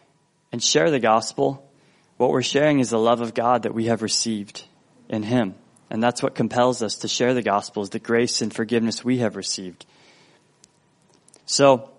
[0.52, 1.68] and share the gospel,
[2.16, 4.64] what we're sharing is the love of God that we have received
[5.08, 5.54] in Him.
[5.90, 9.18] And that's what compels us to share the gospel is the grace and forgiveness we
[9.18, 9.86] have received.
[11.46, 11.90] So,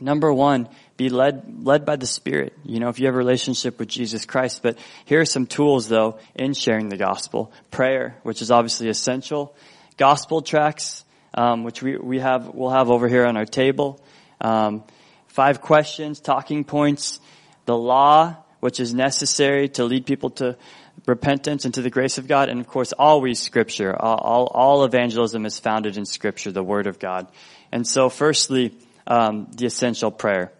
[0.00, 2.56] number one, be led, led by the Spirit.
[2.64, 4.62] You know, if you have a relationship with Jesus Christ.
[4.62, 7.52] But here are some tools though in sharing the gospel.
[7.70, 9.54] Prayer, which is obviously essential.
[9.96, 11.04] Gospel tracts,
[11.36, 14.02] um, which we, we have, we'll have over here on our table.
[14.40, 14.84] Um,
[15.28, 17.20] five questions, talking points,
[17.66, 20.56] the law, which is necessary to lead people to
[21.06, 23.94] repentance and to the grace of God, and of course, always Scripture.
[23.94, 27.28] All, all, all evangelism is founded in Scripture, the Word of God.
[27.70, 28.74] And so, firstly,
[29.06, 30.52] um, the essential prayer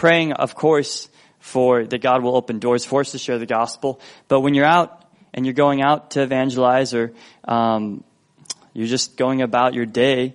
[0.00, 4.00] praying, of course, for that God will open doors for us to share the gospel.
[4.28, 7.12] But when you're out and you're going out to evangelize or
[7.44, 8.02] um,
[8.72, 10.34] you're just going about your day,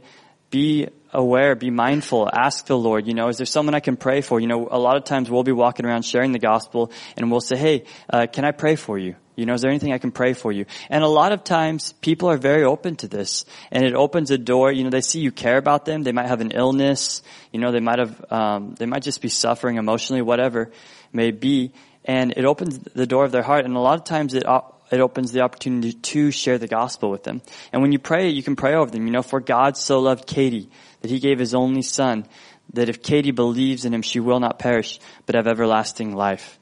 [0.49, 4.21] be aware, be mindful, ask the Lord, you know, is there someone I can pray
[4.21, 4.39] for?
[4.39, 7.41] You know, a lot of times we'll be walking around sharing the gospel and we'll
[7.41, 9.15] say, hey, uh, can I pray for you?
[9.35, 10.65] You know, is there anything I can pray for you?
[10.89, 14.37] And a lot of times people are very open to this and it opens a
[14.37, 16.03] door, you know, they see you care about them.
[16.03, 17.21] They might have an illness,
[17.51, 20.71] you know, they might have, um, they might just be suffering emotionally, whatever
[21.11, 21.71] may be.
[22.05, 23.65] And it opens the door of their heart.
[23.65, 24.45] And a lot of times it,
[24.91, 27.41] it opens the opportunity to share the gospel with them.
[27.71, 29.05] And when you pray, you can pray over them.
[29.05, 30.69] You know, for God so loved Katie
[31.01, 32.25] that he gave his only son,
[32.73, 36.59] that if Katie believes in him, she will not perish, but have everlasting life.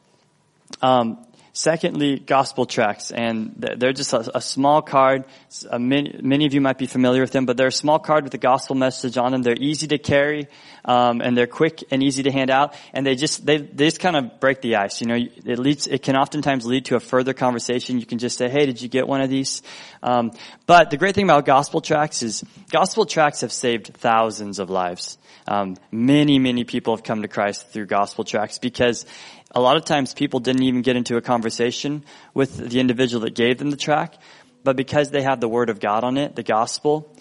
[0.82, 5.26] Um, Secondly, gospel tracts, and they're just a, a small card.
[5.70, 8.24] A many, many, of you might be familiar with them, but they're a small card
[8.24, 9.44] with a gospel message on them.
[9.44, 10.48] They're easy to carry,
[10.84, 12.74] um, and they're quick and easy to hand out.
[12.92, 15.00] And they just they, they just kind of break the ice.
[15.00, 18.00] You know, it leads it can oftentimes lead to a further conversation.
[18.00, 19.62] You can just say, "Hey, did you get one of these?"
[20.02, 20.32] Um,
[20.66, 25.20] but the great thing about gospel tracts is gospel tracts have saved thousands of lives.
[25.48, 29.06] Um, many, many people have come to Christ through gospel tracts because
[29.54, 33.36] a lot of times people didn't even get into a conversation with the individual that
[33.36, 34.16] gave them the track,
[34.64, 37.16] but because they have the Word of God on it, the gospel,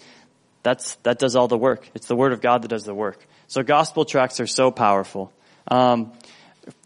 [0.63, 1.89] that's, that does all the work.
[1.93, 3.25] It's the Word of God that does the work.
[3.47, 5.31] So gospel tracts are so powerful.
[5.67, 6.13] Um,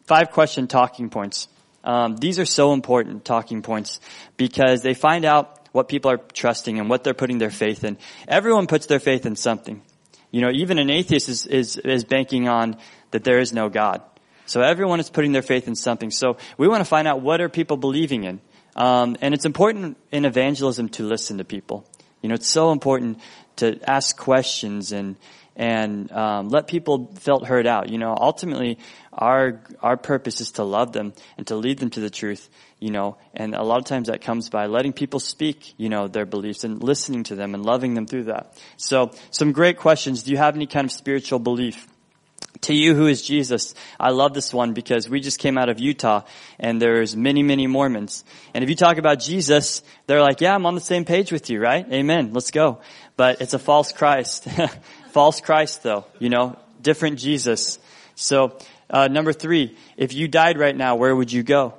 [0.06, 1.48] five question talking points.
[1.84, 4.02] Um, these are so important talking points
[4.36, 7.98] because they find out what people are trusting and what they're putting their faith in.
[8.28, 9.82] Everyone puts their faith in something.
[10.32, 12.78] You know, even an atheist is, is, is banking on
[13.12, 14.02] that there is no God.
[14.48, 16.10] So everyone is putting their faith in something.
[16.10, 18.42] So we want to find out what are people believing in.
[18.76, 21.86] Um, and it's important in evangelism to listen to people.
[22.22, 23.20] You know, it's so important
[23.58, 25.18] to ask questions and
[25.60, 27.90] and um, let people felt heard out.
[27.90, 28.78] You know, ultimately,
[29.12, 32.48] our our purpose is to love them and to lead them to the truth.
[32.80, 35.74] You know, and a lot of times that comes by letting people speak.
[35.78, 38.56] You know, their beliefs and listening to them and loving them through that.
[38.78, 40.22] So, some great questions.
[40.22, 41.88] Do you have any kind of spiritual belief?
[42.62, 45.80] To you who is Jesus, I love this one because we just came out of
[45.80, 46.22] Utah
[46.58, 48.24] and there's many, many Mormons.
[48.54, 51.50] And if you talk about Jesus, they're like, yeah, I'm on the same page with
[51.50, 51.86] you, right?
[51.92, 52.32] Amen.
[52.34, 52.80] Let's go.
[53.16, 54.48] But it's a false Christ.
[55.12, 57.80] false Christ though, you know, different Jesus.
[58.16, 58.58] So,
[58.90, 61.76] uh, number three, if you died right now, where would you go?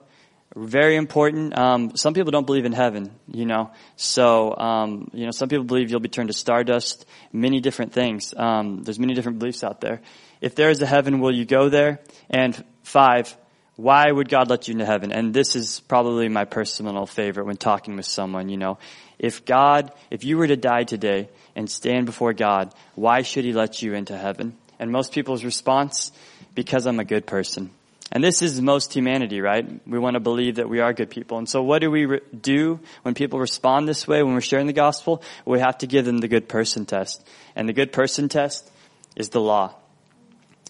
[0.55, 1.57] Very important.
[1.57, 3.71] Um, some people don't believe in heaven, you know.
[3.97, 7.07] So, um, you know, some people believe you'll be turned to stardust.
[7.33, 8.35] Many different things.
[8.37, 10.01] Um, there's many different beliefs out there.
[10.41, 12.01] If there is a heaven, will you go there?
[12.31, 13.37] And five,
[13.77, 15.13] why would God let you into heaven?
[15.13, 18.79] And this is probably my personal favorite when talking with someone, you know.
[19.19, 23.53] If God, if you were to die today and stand before God, why should He
[23.53, 24.57] let you into heaven?
[24.79, 26.13] And most people's response,
[26.55, 27.71] because I'm a good person.
[28.11, 29.87] And this is most humanity, right?
[29.87, 31.39] We want to believe that we are good people.
[31.39, 34.67] And so what do we re- do when people respond this way, when we're sharing
[34.67, 35.23] the gospel?
[35.45, 37.25] We have to give them the good person test.
[37.55, 38.71] And the good person test
[39.15, 39.75] is the law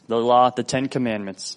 [0.09, 1.57] the law, the Ten Commandments.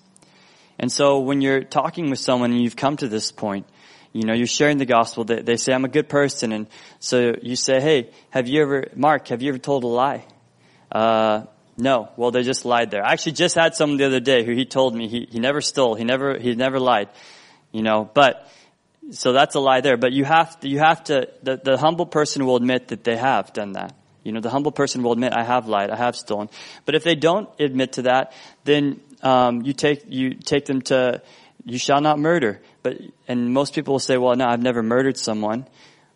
[0.78, 3.66] And so when you're talking with someone and you've come to this point,
[4.14, 6.52] you know, you're sharing the gospel, they, they say, I'm a good person.
[6.52, 6.68] And
[7.00, 10.26] so you say, hey, have you ever, Mark, have you ever told a lie?
[10.92, 11.44] Uh,
[11.78, 12.10] no.
[12.18, 13.06] Well, they just lied there.
[13.06, 15.62] I actually just had someone the other day who he told me he, he never
[15.62, 15.96] stole.
[15.96, 17.10] He never, he never lied.
[17.72, 18.52] You know, but,
[19.12, 19.98] so that's a lie there.
[19.98, 23.16] But you have to, you have to, the, the humble person will admit that they
[23.16, 23.96] have done that.
[24.24, 26.50] You know, the humble person will admit, I have lied, I have stolen.
[26.86, 31.22] But if they don't admit to that, then um, you take you take them to
[31.66, 32.62] you shall not murder.
[32.84, 32.98] But
[33.28, 35.68] and most people will say, well, no, I've never murdered someone.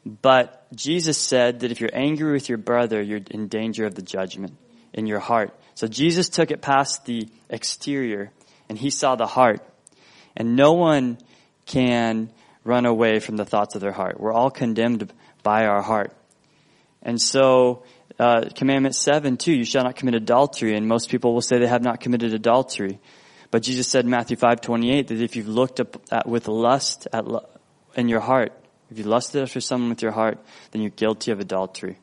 [0.06, 4.04] But Jesus said that if you're angry with your brother, you're in danger of the
[4.04, 4.56] judgment
[4.94, 5.52] in your heart.
[5.74, 8.32] So Jesus took it past the exterior
[8.70, 9.62] and he saw the heart.
[10.38, 11.18] And no one
[11.66, 12.30] can
[12.64, 14.20] run away from the thoughts of their heart.
[14.20, 15.12] We're all condemned
[15.44, 16.14] by our heart.
[17.02, 17.84] And so
[18.20, 20.76] uh, commandment seven too, you shall not commit adultery.
[20.76, 23.00] And most people will say they have not committed adultery.
[23.52, 27.26] But Jesus said in Matthew 5:28 that if you've looked up at, with lust at,
[27.96, 28.54] in your heart,
[28.92, 30.40] if you lusted after someone with your heart,
[30.72, 31.98] then you're guilty of adultery.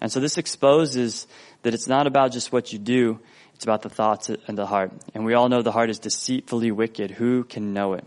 [0.00, 1.26] And so this exposes
[1.62, 3.20] that it's not about just what you do,
[3.54, 4.92] it's about the thoughts and the heart.
[5.14, 7.10] And we all know the heart is deceitfully wicked.
[7.12, 8.04] Who can know it?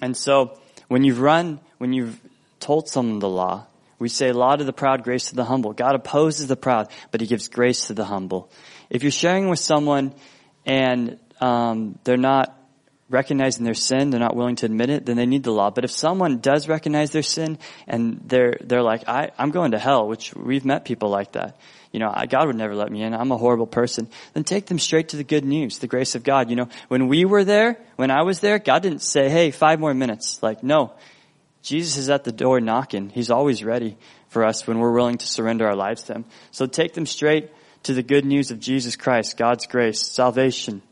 [0.00, 0.58] And so
[0.88, 2.20] when you've run, when you've
[2.60, 3.66] told someone the law,
[4.02, 5.72] we say, law to the proud, grace to the humble.
[5.72, 8.50] God opposes the proud, but he gives grace to the humble.
[8.90, 10.12] If you're sharing with someone
[10.66, 12.58] and um, they're not
[13.08, 15.70] recognizing their sin, they're not willing to admit it, then they need the law.
[15.70, 19.78] But if someone does recognize their sin and they're they're like, I, I'm going to
[19.78, 21.58] hell, which we've met people like that.
[21.92, 23.14] You know, I, God would never let me in.
[23.14, 24.08] I'm a horrible person.
[24.32, 26.48] Then take them straight to the good news, the grace of God.
[26.48, 29.78] You know, when we were there, when I was there, God didn't say, "Hey, five
[29.78, 30.92] more minutes." Like, no,
[31.62, 33.08] Jesus is at the door knocking.
[33.08, 33.96] He's always ready
[34.28, 36.24] for us when we're willing to surrender our lives to Him.
[36.50, 37.50] So take them straight
[37.84, 40.82] to the good news of Jesus Christ, God's grace, salvation.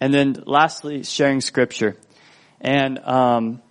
[0.00, 1.96] And then lastly, sharing scripture.
[2.60, 3.62] And, um,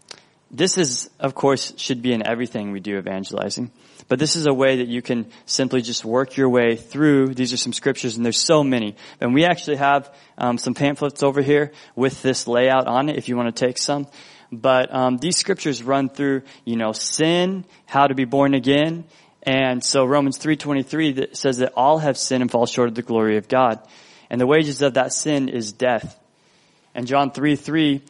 [0.52, 3.72] this is, of course, should be in everything we do evangelizing.
[4.08, 7.36] But this is a way that you can simply just work your way through.
[7.36, 8.96] These are some scriptures, and there's so many.
[9.22, 13.30] And we actually have um, some pamphlets over here with this layout on it if
[13.30, 14.08] you want to take some.
[14.52, 19.06] But um, these scriptures run through, you know, sin, how to be born again,
[19.44, 22.96] and so Romans three twenty three says that all have sinned and fall short of
[22.96, 23.80] the glory of God,
[24.30, 26.20] and the wages of that sin is death.
[26.96, 28.02] And John 3, 3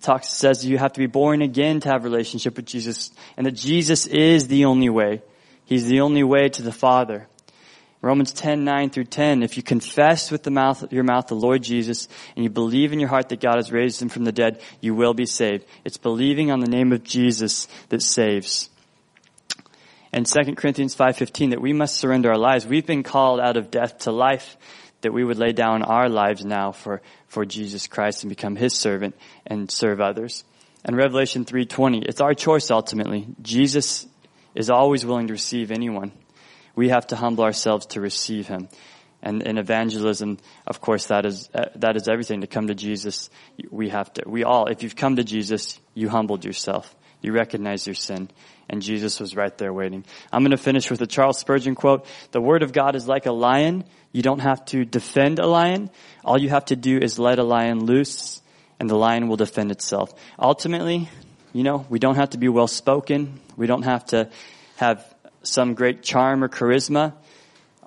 [0.00, 3.52] talks, says you have to be born again to have relationship with Jesus, and that
[3.52, 5.22] Jesus is the only way.
[5.64, 7.28] He's the only way to the Father.
[8.02, 11.62] Romans 10, 9 through 10, if you confess with the mouth, your mouth the Lord
[11.62, 14.62] Jesus and you believe in your heart that God has raised him from the dead,
[14.80, 15.66] you will be saved.
[15.84, 18.70] It's believing on the name of Jesus that saves.
[20.12, 22.66] And 2 Corinthians 5.15, that we must surrender our lives.
[22.66, 24.56] We've been called out of death to life.
[25.02, 28.74] that we would lay down our lives now for, for Jesus Christ and become his
[28.74, 29.14] servant
[29.46, 30.44] and serve others.
[30.84, 33.26] And Revelation 3:20, it's our choice ultimately.
[33.40, 34.06] Jesus
[34.54, 36.12] is always willing to receive anyone.
[36.80, 38.70] We have to humble ourselves to receive him.
[39.22, 42.40] And in evangelism, of course, that is uh, that is everything.
[42.40, 43.28] To come to Jesus,
[43.70, 44.22] we have to.
[44.26, 46.96] We all, if you've come to Jesus, you humbled yourself.
[47.20, 48.30] You recognize your sin,
[48.70, 50.06] and Jesus was right there waiting.
[50.32, 53.26] I'm going to finish with a Charles Spurgeon quote: "The Word of God is like
[53.26, 53.84] a lion.
[54.10, 55.90] You don't have to defend a lion.
[56.24, 58.40] All you have to do is let a lion loose,
[58.78, 60.14] and the lion will defend itself.
[60.38, 61.10] Ultimately,
[61.52, 63.38] you know, we don't have to be well spoken.
[63.54, 64.30] We don't have to
[64.76, 65.04] have
[65.42, 67.14] some great charm or charisma."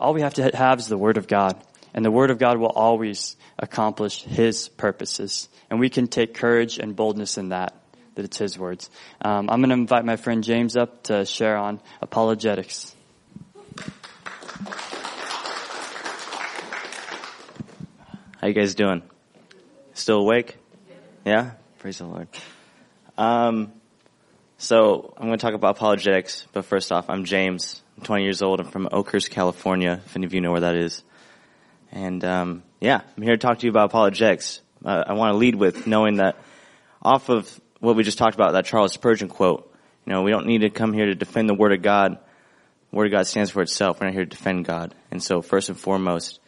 [0.03, 1.61] all we have to have is the Word of God.
[1.93, 5.47] And the Word of God will always accomplish His purposes.
[5.69, 7.73] And we can take courage and boldness in that,
[8.15, 8.89] that it's His words.
[9.21, 12.93] Um, I'm going to invite my friend James up to share on apologetics.
[18.41, 19.03] How you guys doing?
[19.93, 20.57] Still awake?
[21.23, 21.51] Yeah?
[21.79, 22.27] Praise the Lord.
[23.17, 23.71] Um,
[24.63, 27.81] so I'm going to talk about apologetics, but first off, I'm James.
[27.97, 28.61] I'm 20 years old.
[28.61, 31.03] I'm from Oakhurst, California, if any of you know where that is.
[31.91, 34.61] And um, yeah, I'm here to talk to you about apologetics.
[34.85, 36.37] Uh, I want to lead with knowing that
[37.01, 39.69] off of what we just talked about, that Charles Spurgeon quote,
[40.05, 42.17] you know, we don't need to come here to defend the Word of God.
[42.91, 43.99] The Word of God stands for itself.
[43.99, 44.95] We're not here to defend God.
[45.11, 46.39] And so first and foremost,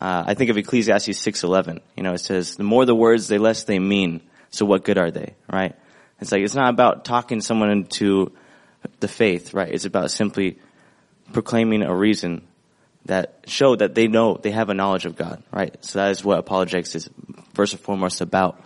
[0.00, 1.80] uh, I think of Ecclesiastes 6.11.
[1.98, 4.22] You know, it says, the more the words, the less they mean.
[4.48, 5.76] So what good are they, right?
[6.20, 8.32] It's like, it's not about talking someone into
[9.00, 9.72] the faith, right?
[9.72, 10.58] It's about simply
[11.32, 12.46] proclaiming a reason
[13.04, 15.74] that show that they know they have a knowledge of God, right?
[15.84, 17.08] So that is what apologetics is
[17.54, 18.62] first and foremost about.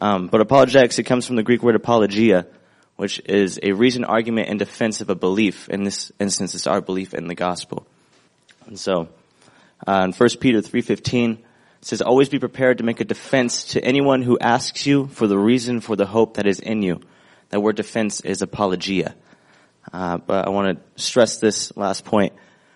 [0.00, 2.46] Um, but apologetics, it comes from the Greek word apologia,
[2.96, 5.68] which is a reason, argument, in defense of a belief.
[5.68, 7.86] In this instance, it's our belief in the gospel.
[8.66, 9.08] And so,
[9.86, 11.38] uh, in 1 Peter 3.15,
[11.80, 15.26] it says, always be prepared to make a defense to anyone who asks you for
[15.26, 17.00] the reason for the hope that is in you.
[17.48, 19.14] That word defense is apologia.
[19.92, 22.34] Uh, but I want to stress this last point.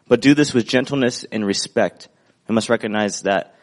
[0.09, 2.09] But do this with gentleness and respect.
[2.49, 3.57] We must recognize that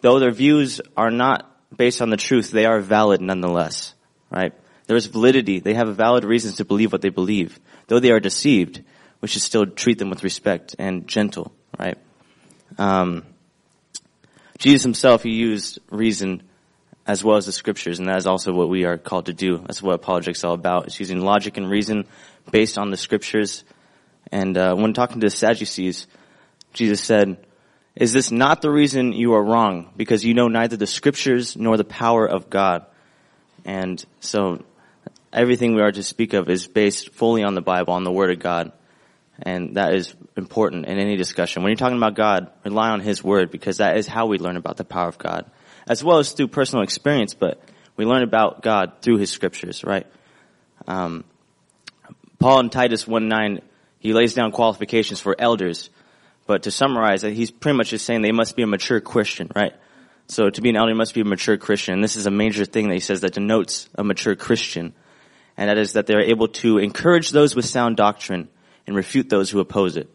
[0.00, 3.94] though their views are not based on the truth, they are valid nonetheless,
[4.30, 4.52] right?
[4.86, 5.60] There is validity.
[5.60, 7.60] They have valid reasons to believe what they believe.
[7.86, 8.82] Though they are deceived,
[9.20, 11.98] we should still treat them with respect and gentle, right?
[12.78, 13.24] Um,
[14.58, 16.42] Jesus himself, he used reason
[17.06, 19.58] as well as the scriptures, and that is also what we are called to do.
[19.58, 20.86] That's what apologetics is all about.
[20.86, 22.06] It's using logic and reason
[22.50, 23.64] based on the scriptures.
[24.30, 26.06] And uh, when talking to the Sadducees,
[26.74, 27.38] Jesus said,
[27.98, 29.90] is this not the reason you are wrong?
[29.96, 32.86] Because you know neither the scriptures nor the power of God.
[33.64, 34.64] And so
[35.32, 38.30] everything we are to speak of is based fully on the Bible, on the Word
[38.30, 38.72] of God.
[39.40, 41.62] And that is important in any discussion.
[41.62, 44.56] When you're talking about God, rely on His Word because that is how we learn
[44.56, 45.48] about the power of God.
[45.86, 47.62] As well as through personal experience, but
[47.96, 50.06] we learn about God through His scriptures, right?
[50.86, 51.24] Um,
[52.38, 53.60] Paul in Titus 1-9,
[54.00, 55.90] he lays down qualifications for elders.
[56.46, 59.74] But to summarize he's pretty much just saying they must be a mature Christian, right?
[60.28, 61.94] So to be an elder, you must be a mature Christian.
[61.94, 64.94] And this is a major thing that he says that denotes a mature Christian.
[65.56, 68.48] And that is that they're able to encourage those with sound doctrine
[68.88, 70.08] and refute those who oppose it.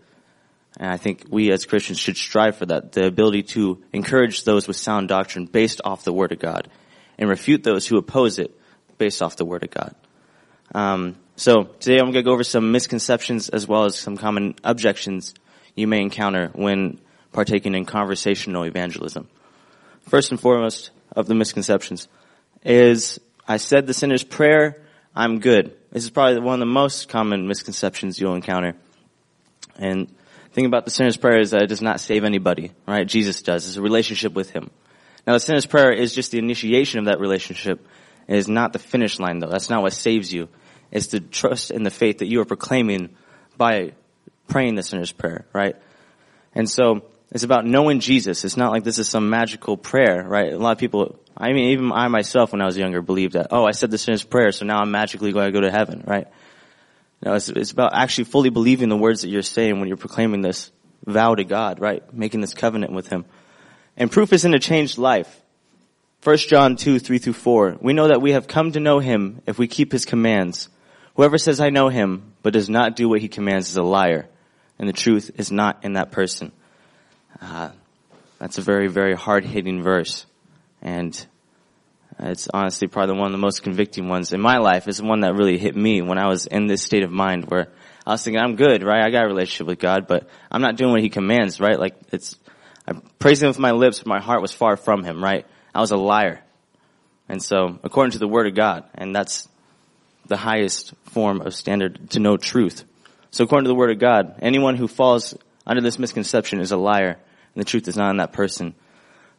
[0.78, 4.68] And I think we as Christians should strive for that, the ability to encourage those
[4.68, 6.70] with sound doctrine based off the Word of God
[7.20, 8.60] and refute those who oppose it
[8.98, 9.96] based off the Word of God.
[10.74, 14.56] Um, so today I'm going to go over some misconceptions as well as some common
[14.64, 15.36] objections
[15.76, 17.00] you may encounter when
[17.32, 19.28] partaking in conversational evangelism.
[20.10, 22.08] First and foremost of the misconceptions
[22.64, 24.82] is I said the sinner's prayer,
[25.16, 25.76] I'm good.
[25.92, 28.76] This is probably one of the most common misconceptions you'll encounter.
[29.78, 33.08] And the thing about the sinner's prayer is that it does not save anybody, right?
[33.08, 33.68] Jesus does.
[33.68, 34.72] It's a relationship with Him.
[35.26, 37.86] Now the sinner's prayer is just the initiation of that relationship.
[38.28, 39.50] It is not the finish line though.
[39.50, 40.50] That's not what saves you
[40.92, 43.16] It's the trust and the faith that you are proclaiming
[43.58, 43.94] by
[44.48, 45.76] praying the sinner's prayer, right?
[46.56, 48.46] And so it's about knowing Jesus.
[48.46, 50.54] It's not like this is some magical prayer, right?
[50.54, 53.48] A lot of people, I mean, even I myself when I was younger believed that,
[53.52, 56.04] oh, I said the sinner's prayer, so now I'm magically going to go to heaven,
[56.06, 56.28] right?
[57.24, 60.42] No, it's, it's about actually fully believing the words that you're saying when you're proclaiming
[60.42, 60.72] this
[61.06, 62.14] vow to God, right?
[62.14, 63.26] Making this covenant with Him.
[63.98, 65.42] And proof is in a changed life.
[66.24, 67.78] 1 John 2, 3 through 4.
[67.82, 70.70] We know that we have come to know Him if we keep His commands.
[71.16, 74.28] Whoever says I know him, but does not do what he commands is a liar,
[74.80, 76.52] and the truth is not in that person.
[77.40, 77.70] Uh,
[78.40, 80.26] that's a very, very hard-hitting verse,
[80.84, 81.26] and
[82.20, 84.88] it's honestly probably one of the most convicting ones in my life.
[84.88, 87.46] It's the one that really hit me when I was in this state of mind
[87.46, 87.70] where
[88.06, 89.04] I was thinking, I'm good, right?
[89.04, 91.80] I got a relationship with God, but I'm not doing what He commands, right?
[91.80, 92.38] Like it's,
[92.88, 95.48] I praised him with my lips, but my heart was far from him, right?
[95.74, 96.44] I was a liar.
[97.30, 99.48] And so, according to the word of God, and that's
[100.28, 102.84] the highest form of standard to know truth.
[103.32, 106.78] So according to the word of God, anyone who falls under this misconception is a
[106.78, 107.18] liar,
[107.56, 108.76] and the truth is not in that person.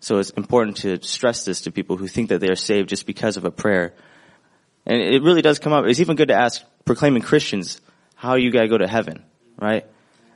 [0.04, 3.06] So it's important to stress this to people who think that they are saved just
[3.06, 3.94] because of a prayer.
[4.84, 5.86] And it really does come up.
[5.86, 7.80] It's even good to ask proclaiming Christians
[8.14, 9.24] how you gotta go to heaven,
[9.58, 9.86] right?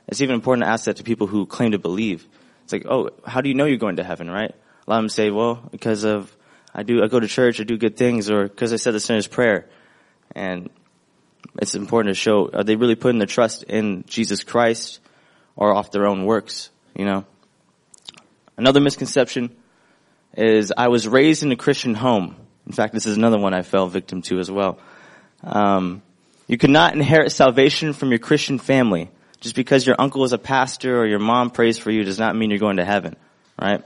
[0.07, 2.27] It's even important to ask that to people who claim to believe.
[2.63, 4.49] It's like, oh, how do you know you're going to heaven, right?
[4.49, 6.35] A lot of them say, well, because of
[6.73, 8.99] I do I go to church, I do good things, or because I said the
[8.99, 9.69] sinner's prayer.
[10.31, 10.71] And
[11.61, 14.99] it's important to show, are they really putting their trust in Jesus Christ
[15.55, 17.23] or off their own works, you know?
[18.57, 19.55] Another misconception
[20.39, 22.35] is I was raised in a Christian home.
[22.65, 24.79] In fact, this is another one I fell victim to as well.
[25.43, 26.01] Um,
[26.47, 29.09] you cannot inherit salvation from your Christian family.
[29.39, 32.35] Just because your uncle is a pastor or your mom prays for you does not
[32.35, 33.15] mean you're going to heaven,
[33.59, 33.83] right?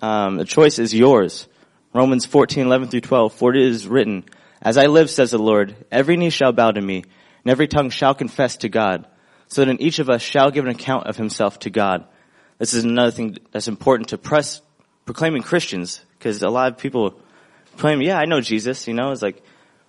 [0.00, 1.48] Um, the choice is yours.
[1.92, 4.24] Romans 14, 11 through 12, for it is written,
[4.60, 6.98] as I live, says the Lord, every knee shall bow to me,
[7.44, 9.06] and every tongue shall confess to God,
[9.48, 12.06] so that in each of us shall give an account of himself to God.
[12.58, 14.62] This is another thing that's important to press
[15.04, 17.20] proclaiming Christians, because a lot of people
[17.76, 19.42] claim, yeah, I know Jesus, you know, it's like,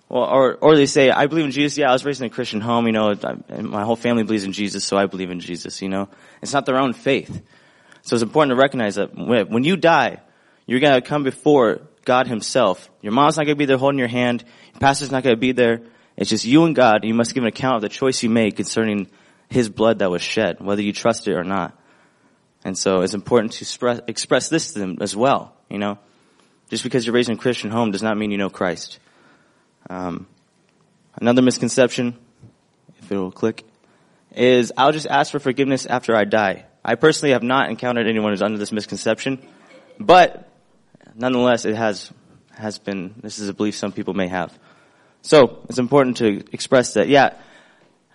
[0.08, 2.30] well, or, or they say, I believe in Jesus, yeah, I was raised in a
[2.30, 3.14] Christian home, you know,
[3.48, 6.08] my whole family believes in Jesus, so I believe in Jesus, you know.
[6.42, 7.42] It's not their own faith.
[8.02, 10.20] So it's important to recognize that when you die,
[10.66, 12.90] you're gonna come before God himself.
[13.00, 15.80] Your mom's not gonna be there holding your hand, Your pastor's not to be there.
[16.16, 16.96] It's just you and God.
[16.96, 19.08] And You must give an account of the choice you made concerning
[19.48, 21.78] His blood that was shed, whether you trust it or not.
[22.64, 25.54] And so it's important to express, express this to them as well.
[25.68, 25.98] You know,
[26.70, 28.98] just because you're raised in a Christian home does not mean you know Christ.
[29.90, 30.26] Um,
[31.16, 32.16] another misconception,
[32.98, 33.64] if it will click,
[34.32, 36.64] is I'll just ask for forgiveness after I die.
[36.84, 39.46] I personally have not encountered anyone who's under this misconception,
[39.98, 40.48] but
[41.14, 42.10] nonetheless, it has
[42.56, 44.56] has been, this is a belief some people may have.
[45.22, 47.34] So, it's important to express that, yeah,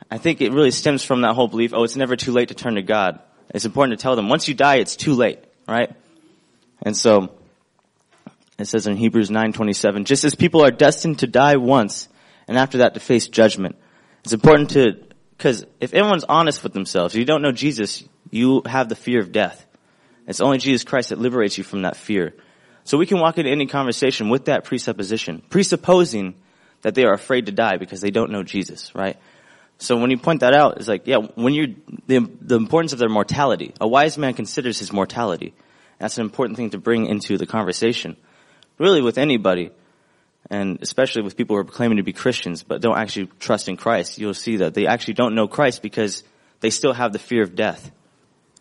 [0.09, 2.53] I think it really stems from that whole belief, oh, it's never too late to
[2.53, 3.19] turn to God.
[3.53, 5.95] It's important to tell them, once you die, it's too late, right?
[6.83, 7.31] And so,
[8.57, 12.07] it says in Hebrews 9:27, just as people are destined to die once,
[12.47, 13.75] and after that to face judgment.
[14.23, 14.97] It's important to,
[15.37, 19.31] because if anyone's honest with themselves, you don't know Jesus, you have the fear of
[19.31, 19.65] death.
[20.27, 22.33] It's only Jesus Christ that liberates you from that fear.
[22.83, 26.35] So we can walk into any conversation with that presupposition, presupposing
[26.81, 29.17] that they are afraid to die because they don't know Jesus, right?
[29.79, 31.67] So when you point that out, it's like, yeah, when you're,
[32.05, 33.73] the, the importance of their mortality.
[33.79, 35.53] A wise man considers his mortality.
[35.99, 38.17] That's an important thing to bring into the conversation.
[38.77, 39.71] Really with anybody,
[40.49, 43.77] and especially with people who are claiming to be Christians, but don't actually trust in
[43.77, 46.23] Christ, you'll see that they actually don't know Christ because
[46.59, 47.91] they still have the fear of death.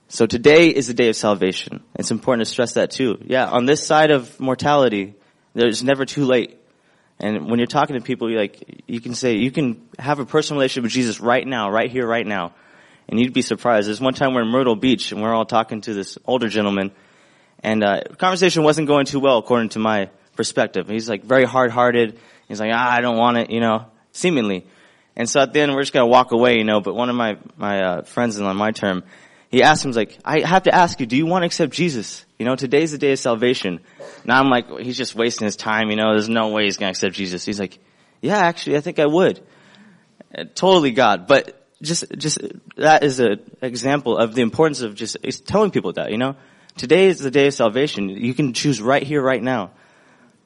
[0.08, 1.82] So today is the day of salvation.
[1.96, 3.18] It's important to stress that too.
[3.24, 5.14] Yeah, on this side of mortality,
[5.54, 6.57] there's never too late.
[7.20, 10.26] And when you're talking to people, you like, you can say, you can have a
[10.26, 12.54] personal relationship with Jesus right now, right here, right now.
[13.08, 13.88] And you'd be surprised.
[13.88, 16.92] There's one time we're in Myrtle Beach and we're all talking to this older gentleman
[17.60, 20.88] and, uh, conversation wasn't going too well according to my perspective.
[20.88, 22.18] He's like very hard-hearted.
[22.46, 24.64] He's like, ah, I don't want it, you know, seemingly.
[25.16, 27.16] And so at the end we're just gonna walk away, you know, but one of
[27.16, 29.02] my, my, uh, friends on my term,
[29.50, 32.24] he asked him, like, I have to ask you, do you want to accept Jesus?
[32.38, 33.80] You know, today's the day of salvation.
[34.24, 36.92] Now I'm like, he's just wasting his time, you know, there's no way he's going
[36.92, 37.44] to accept Jesus.
[37.44, 37.78] He's like,
[38.20, 39.40] yeah, actually, I think I would.
[40.36, 41.26] Uh, totally God.
[41.26, 42.38] But just, just,
[42.76, 45.16] that is an example of the importance of just
[45.46, 46.36] telling people that, you know.
[46.76, 48.08] Today is the day of salvation.
[48.08, 49.72] You can choose right here, right now.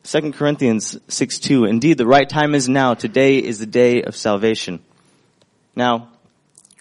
[0.05, 1.66] 2 Corinthians 6 2.
[1.66, 2.95] Indeed, the right time is now.
[2.95, 4.80] Today is the day of salvation.
[5.76, 6.09] Now,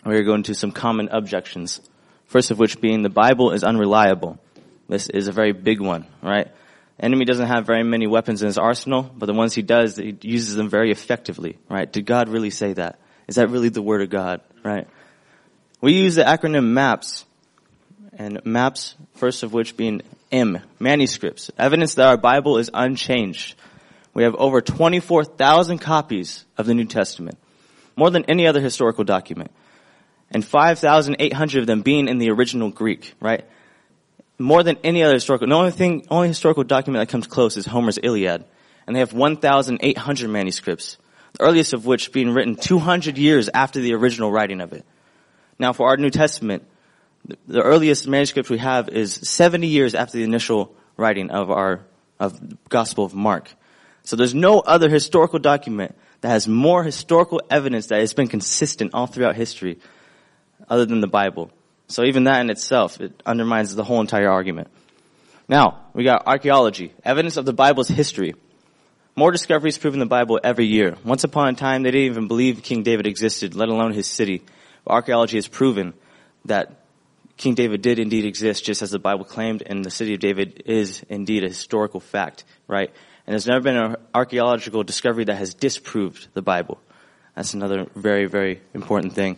[0.06, 1.82] we're going to some common objections.
[2.28, 4.40] First of which being the Bible is unreliable.
[4.92, 6.50] This is a very big one, right?
[7.00, 10.18] Enemy doesn't have very many weapons in his arsenal, but the ones he does, he
[10.22, 11.90] uses them very effectively, right?
[11.90, 13.00] Did God really say that?
[13.26, 14.90] Is that really the word of God, right?
[15.80, 17.24] We use the acronym MAPS,
[18.18, 23.56] and MAPS, first of which being M, manuscripts, evidence that our Bible is unchanged.
[24.14, 27.38] We have over 24,000 copies of the New Testament,
[27.96, 29.52] more than any other historical document
[30.32, 33.46] and 5,800 of them being in the original Greek, right?
[34.42, 37.66] More than any other historical, the only thing, only historical document that comes close is
[37.66, 38.44] Homer's Iliad.
[38.88, 40.98] And they have 1,800 manuscripts,
[41.34, 44.86] the earliest of which being written 200 years after the original writing of it.
[45.60, 46.68] Now for our New Testament,
[47.48, 51.82] the earliest manuscript we have is 70 years after the initial writing of our,
[52.20, 53.54] of Gospel of Mark.
[54.04, 58.92] So there's no other historical document that has more historical evidence that has been consistent
[58.94, 59.80] all throughout history
[60.68, 61.52] other than the Bible.
[61.92, 64.70] So even that in itself, it undermines the whole entire argument.
[65.50, 68.34] Now, we got archaeology, evidence of the Bible's history.
[69.16, 70.96] More discoveries proven the Bible every year.
[71.04, 74.42] Once upon a time, they didn't even believe King David existed, let alone his city.
[74.86, 75.94] But archaeology has proven
[76.46, 76.86] that
[77.36, 80.64] King David did indeed exist, just as the Bible claimed, and the city of David
[80.66, 82.90] is indeed a historical fact, right?
[83.28, 86.80] And there's never been an archaeological discovery that has disproved the Bible.
[87.36, 89.36] That's another very, very important thing.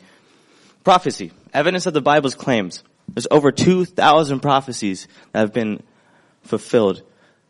[0.84, 1.32] Prophecy.
[1.54, 2.84] Evidence of the Bible's claims.
[3.08, 5.84] There's over 2,000 prophecies that have been
[6.42, 7.04] fulfilled.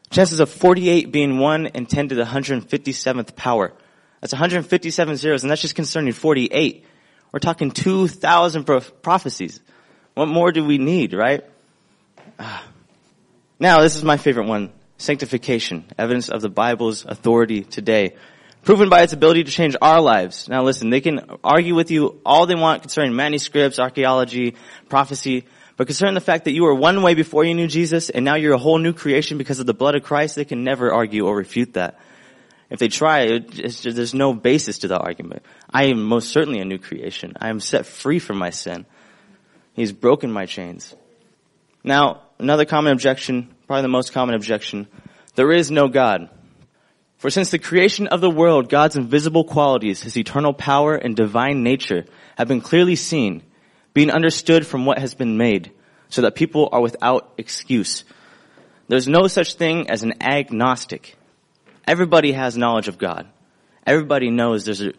[0.10, 3.74] Chances of 48 being 1 and 10 to the 157th power.
[4.22, 6.86] That's 157 zeros, and that's just concerning 48.
[7.32, 8.64] We're talking 2,000
[9.02, 9.60] prophecies.
[10.14, 11.44] What more do we need, right?
[13.60, 14.74] Now, this is my favorite one.
[14.98, 15.86] Sanctification.
[15.98, 18.16] Evidence of the Bible's authority today.
[18.64, 20.48] Proven by its ability to change our lives.
[20.48, 24.56] Now listen, they can argue with you all they want concerning manuscripts, archaeology,
[24.88, 25.46] prophecy,
[25.76, 28.36] but concerning the fact that you were one way before you knew Jesus and now
[28.36, 31.26] you're a whole new creation because of the blood of Christ, they can never argue
[31.26, 32.00] or refute that.
[32.70, 35.44] If they try, just, there's no basis to the argument.
[35.70, 37.34] I am most certainly a new creation.
[37.40, 38.86] I am set free from my sin.
[39.74, 40.96] He's broken my chains.
[41.84, 44.88] Now, another common objection, probably the most common objection,
[45.36, 46.30] there is no God.
[47.24, 51.64] For since the creation of the world, God's invisible qualities, His eternal power and divine
[51.64, 52.04] nature
[52.38, 53.44] have been clearly seen,
[53.94, 55.72] being understood from what has been made,
[56.10, 58.04] so that people are without excuse.
[58.90, 61.16] There's no such thing as an agnostic.
[61.88, 63.30] Everybody has knowledge of God.
[63.88, 64.92] Everybody knows there's a,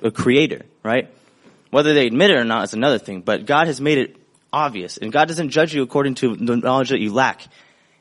[0.00, 1.12] a creator, right?
[1.72, 4.16] Whether they admit it or not is another thing, but God has made it
[4.52, 4.96] obvious.
[4.96, 7.44] And God doesn't judge you according to the knowledge that you lack.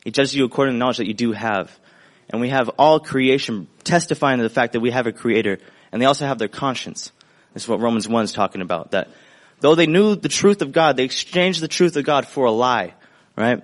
[0.04, 1.76] He judges you according to the knowledge that you do have.
[2.30, 5.60] And we have all creation testifying to the fact that we have a creator,
[5.92, 7.12] and they also have their conscience.
[7.54, 9.10] This is what Romans 1 is talking about, that
[9.62, 12.52] though they knew the truth of God, they exchanged the truth of God for a
[12.52, 12.94] lie,
[13.36, 13.64] right?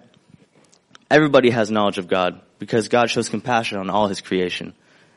[1.12, 4.74] Everybody has knowledge of God because God shows compassion on all his creation.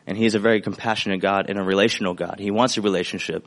[0.07, 2.39] And he is a very compassionate God and a relational God.
[2.39, 3.47] He wants a relationship.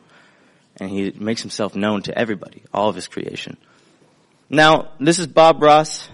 [0.77, 3.57] And he makes himself known to everybody, all of his creation.
[4.49, 6.09] Now, this is Bob Ross.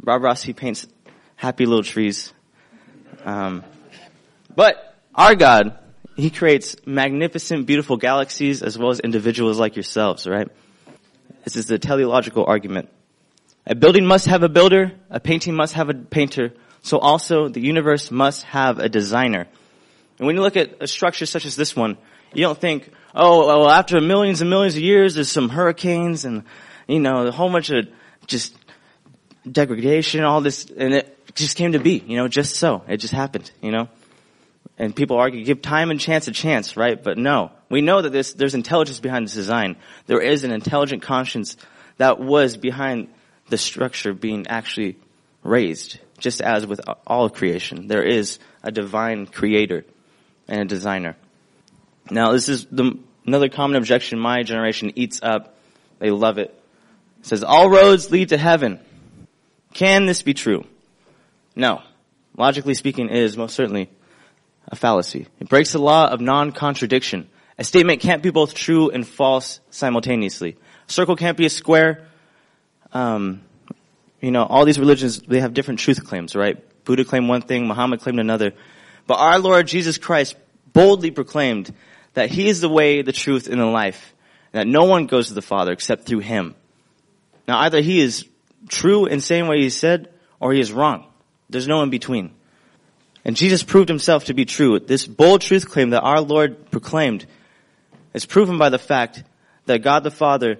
[0.00, 0.86] Bob Ross, he paints
[1.36, 2.32] happy little trees.
[3.24, 3.64] Um,
[4.54, 5.78] but our God,
[6.16, 10.48] He creates magnificent, beautiful galaxies as well as individuals like yourselves, right?
[11.44, 12.88] This is the teleological argument.
[13.66, 17.60] A building must have a builder, a painting must have a painter, so also the
[17.60, 19.46] universe must have a designer.
[20.18, 21.98] And when you look at a structure such as this one,
[22.34, 26.44] you don't think, oh, well, after millions and millions of years, there's some hurricanes and,
[26.86, 27.88] you know, a whole bunch of
[28.26, 28.56] just
[29.50, 32.82] degradation, all this, and it just came to be, you know, just so.
[32.88, 33.88] It just happened, you know?
[34.78, 37.02] And people argue, give time and chance a chance, right?
[37.02, 37.50] But no.
[37.68, 39.76] We know that this, there's intelligence behind this design.
[40.06, 41.56] There is an intelligent conscience
[41.96, 43.08] that was behind
[43.48, 44.96] the structure being actually
[45.42, 45.98] raised.
[46.18, 49.84] Just as with all of creation, there is a divine creator
[50.46, 51.16] and a designer.
[52.10, 55.56] Now, this is the, another common objection my generation eats up.
[55.98, 56.54] They love it.
[57.20, 58.80] It says, all roads lead to heaven.
[59.74, 60.64] Can this be true?
[61.58, 61.82] No.
[62.36, 63.90] Logically speaking, is most certainly
[64.68, 65.26] a fallacy.
[65.40, 67.28] It breaks the law of non-contradiction.
[67.58, 70.56] A statement can't be both true and false simultaneously.
[70.88, 72.06] A circle can't be a square.
[72.92, 73.42] Um,
[74.20, 76.56] you know, all these religions, they have different truth claims, right?
[76.84, 78.52] Buddha claimed one thing, Muhammad claimed another.
[79.08, 80.36] But our Lord Jesus Christ
[80.72, 81.74] boldly proclaimed
[82.14, 84.14] that He is the way, the truth, and the life.
[84.52, 86.54] And that no one goes to the Father except through Him.
[87.48, 88.28] Now either He is
[88.68, 91.07] true in saying what He said, or He is wrong.
[91.50, 92.32] There's no in between.
[93.24, 94.78] And Jesus proved Himself to be true.
[94.78, 97.26] This bold truth claim that our Lord proclaimed
[98.14, 99.22] is proven by the fact
[99.66, 100.58] that God the Father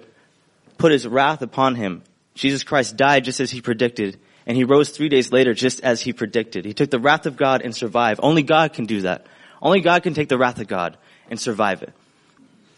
[0.77, 2.03] put His wrath upon Him.
[2.35, 6.01] Jesus Christ died just as He predicted, and He rose three days later just as
[6.01, 6.65] He predicted.
[6.65, 8.19] He took the wrath of God and survived.
[8.21, 9.25] Only God can do that.
[9.61, 10.97] Only God can take the wrath of God
[11.29, 11.93] and survive it.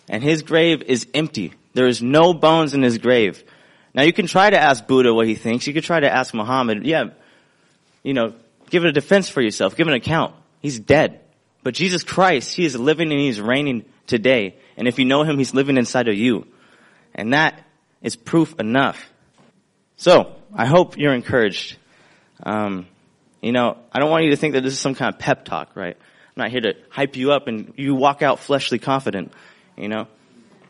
[0.09, 1.53] And his grave is empty.
[1.74, 3.43] There is no bones in his grave.
[3.93, 5.68] Now you can try to ask Buddha what he thinks.
[5.68, 6.86] You could try to ask Muhammad.
[6.86, 7.12] Yeah,
[8.04, 8.34] you know,
[8.70, 9.76] give a defense for yourself.
[9.76, 10.36] Give an account.
[10.60, 11.22] He's dead.
[11.64, 14.56] But Jesus Christ, He is living and He's reigning today.
[14.78, 16.47] And if you know Him, He's living inside of you.
[17.14, 17.62] And that
[18.02, 19.12] is proof enough.
[19.97, 21.78] So, I hope you're encouraged.
[22.41, 22.88] Um,
[23.41, 25.45] you know, I don't want you to think that this is some kind of pep
[25.45, 25.95] talk, right?
[25.95, 29.32] I'm not here to hype you up and you walk out fleshly confident.
[29.78, 30.08] You know,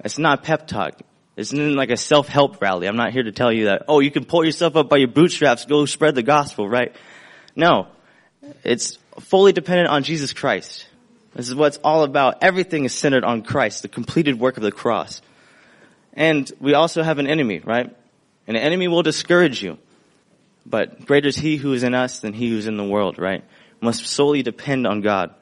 [0.03, 0.99] it's not pep talk.
[1.37, 2.87] It's not like a self-help rally.
[2.87, 5.07] I'm not here to tell you that, oh, you can pull yourself up by your
[5.07, 6.93] bootstraps, go spread the gospel, right?
[7.55, 7.87] No.
[8.63, 10.87] It's fully dependent on Jesus Christ.
[11.33, 12.43] This is what it's all about.
[12.43, 15.21] Everything is centered on Christ, the completed work of the cross.
[16.13, 17.95] And we also have an enemy, right?
[18.47, 19.77] An enemy will discourage you.
[20.65, 23.17] But greater is he who is in us than he who is in the world,
[23.17, 23.43] right?
[23.79, 25.33] Must solely depend on God.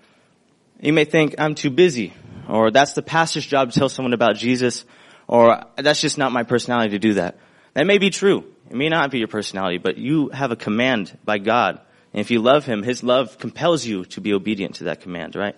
[0.80, 2.14] You may think, I'm too busy,
[2.48, 4.86] or that's the pastor's job to tell someone about Jesus,
[5.28, 7.38] or that's just not my personality to do that.
[7.74, 8.46] That may be true.
[8.70, 11.82] It may not be your personality, but you have a command by God.
[12.14, 15.36] And if you love Him, His love compels you to be obedient to that command,
[15.36, 15.56] right?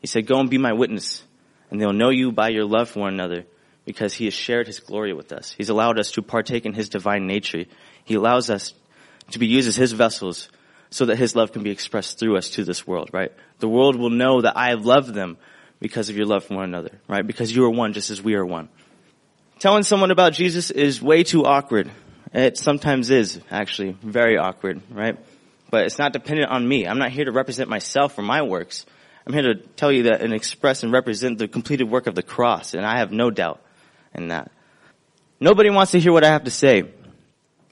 [0.00, 1.22] He said, go and be my witness,
[1.70, 3.44] and they'll know you by your love for one another
[3.84, 5.52] because He has shared His glory with us.
[5.52, 7.64] He's allowed us to partake in His divine nature.
[8.04, 8.74] He allows us
[9.30, 10.48] to be used as His vessels
[10.90, 13.32] so that His love can be expressed through us to this world, right?
[13.58, 15.36] The world will know that I have loved them
[15.80, 17.26] because of your love for one another, right?
[17.26, 18.68] Because you are one just as we are one.
[19.58, 21.90] Telling someone about Jesus is way too awkward.
[22.32, 25.16] It sometimes is, actually, very awkward, right?
[25.70, 26.86] But it's not dependent on me.
[26.86, 28.86] I'm not here to represent myself or my works.
[29.26, 32.22] I'm here to tell you that and express and represent the completed work of the
[32.22, 33.60] cross, and I have no doubt
[34.14, 34.52] in that.
[35.40, 36.84] Nobody wants to hear what I have to say.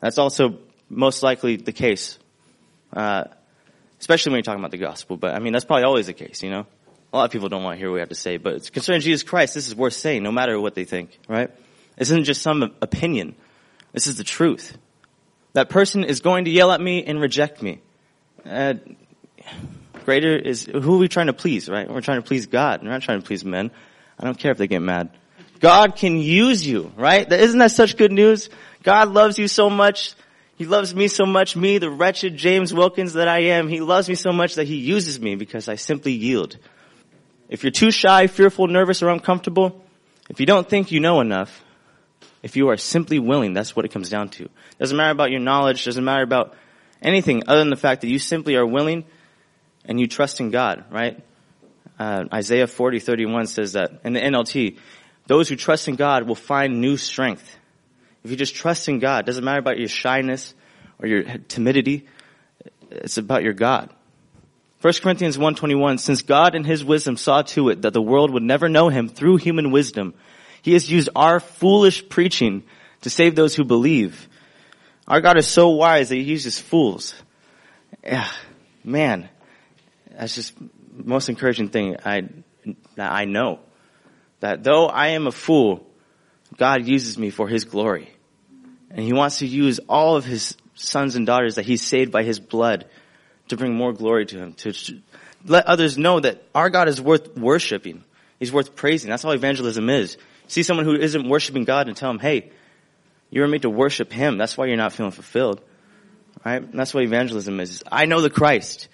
[0.01, 0.59] That's also
[0.91, 2.19] most likely the case.
[2.93, 3.25] Uh,
[4.01, 6.43] especially when you're talking about the gospel, but I mean, that's probably always the case,
[6.43, 6.67] you know?
[7.13, 8.71] A lot of people don't want to hear what we have to say, but it's
[8.71, 11.51] concerning Jesus Christ, this is worth saying, no matter what they think, right?
[11.97, 13.37] This isn't just some opinion.
[13.93, 14.77] This is the truth.
[15.55, 17.81] That person is going to yell at me and reject me.
[18.45, 18.75] Uh,
[20.05, 21.89] greater is, who are we trying to please, right?
[21.89, 22.83] We're trying to please God.
[22.83, 23.71] We're not trying to please men.
[24.19, 25.11] I don't care if they get mad.
[25.61, 27.31] God can use you, right?
[27.33, 28.51] Isn't that such good news?
[28.83, 30.15] God loves you so much.
[30.57, 33.69] He loves me so much, me, the wretched James Wilkins that I am.
[33.69, 36.59] He loves me so much that he uses me because I simply yield.
[37.49, 39.85] If you're too shy, fearful, nervous, or uncomfortable,
[40.29, 41.64] if you don't think you know enough,
[42.45, 44.51] if you are simply willing, that's what it comes down to.
[44.79, 46.55] Doesn't matter about your knowledge, doesn't matter about
[47.01, 49.05] anything other than the fact that you simply are willing
[49.87, 51.25] and you trust in God, right?
[51.99, 54.77] Uh, Isaiah 40, 31 says that in the NLT,
[55.27, 57.57] those who trust in God will find new strength.
[58.25, 60.55] If you just trust in God, doesn't matter about your shyness
[60.99, 62.07] or your timidity,
[62.91, 63.89] it's about your God.
[64.83, 68.43] 1 Corinthians 1.21, since God in His wisdom saw to it that the world would
[68.43, 70.13] never know Him through human wisdom,
[70.65, 72.63] he has used our foolish preaching
[73.03, 74.31] to save those who believe.
[75.07, 77.15] Our God is so wise that he uses fools.
[78.03, 78.27] Yeah,
[78.83, 79.29] man,
[80.11, 80.55] that's just
[80.91, 82.23] most encouraging thing I,
[82.97, 83.59] I know.
[84.41, 85.87] That though I am a fool,
[86.57, 88.09] God uses me for his glory.
[88.91, 92.23] And he wants to use all of his sons and daughters that he saved by
[92.23, 92.87] his blood
[93.49, 94.73] to bring more glory to him, to
[95.45, 98.03] let others know that our God is worth worshiping.
[98.39, 99.11] He's worth praising.
[99.11, 100.17] That's all evangelism is.
[100.55, 102.53] See someone who isn't worshiping God and tell them, hey,
[103.29, 104.39] you were made to worship Him.
[104.39, 105.61] That's why you're not feeling fulfilled.
[106.47, 106.63] Right?
[106.63, 107.83] And that's what evangelism is.
[107.91, 108.87] I know the Christ.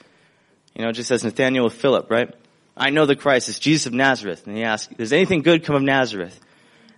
[0.74, 2.34] You know, just as Nathaniel with Philip, right?
[2.74, 3.50] I know the Christ.
[3.50, 4.46] It's Jesus of Nazareth.
[4.46, 6.40] And he asks, does anything good come of Nazareth?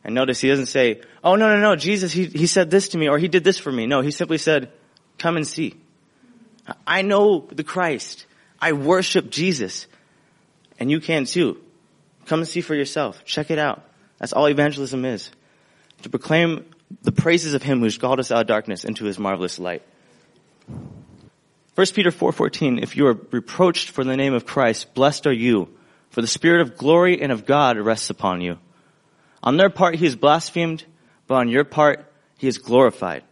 [0.05, 2.99] And notice he doesn't say, oh no, no, no, Jesus, he, he said this to
[2.99, 3.89] me or he did this for me.
[3.89, 4.71] No, he simply said,
[5.19, 5.75] come and see.
[6.87, 8.27] I know the Christ.
[8.61, 9.89] I worship Jesus.
[10.79, 11.61] And you can too.
[12.27, 13.25] Come and see for yourself.
[13.25, 13.89] Check it out.
[14.23, 15.31] That's all evangelism is.
[16.03, 16.65] To proclaim
[17.03, 19.83] the praises of him who's called us out of darkness into his marvelous light.
[21.75, 25.69] 1 Peter 4:14 If you are reproached for the name of Christ blessed are you
[26.11, 28.59] for the spirit of glory and of God rests upon you.
[29.43, 30.85] On their part he is blasphemed
[31.27, 32.09] but on your part
[32.39, 33.25] he is glorified.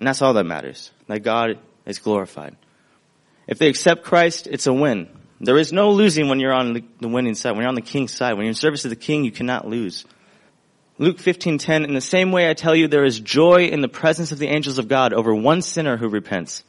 [0.00, 0.90] And that's all that matters.
[1.06, 2.56] That God is glorified.
[3.46, 5.08] If they accept Christ it's a win.
[5.38, 7.52] There is no losing when you're on the winning side.
[7.52, 9.68] When you're on the king's side, when you're in service to the king you cannot
[9.68, 10.04] lose.
[10.98, 14.32] Luke 15:10 In the same way I tell you there is joy in the presence
[14.32, 16.64] of the angels of God over one sinner who repents.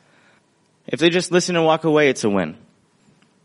[0.86, 2.58] If they just listen and walk away, it's a win.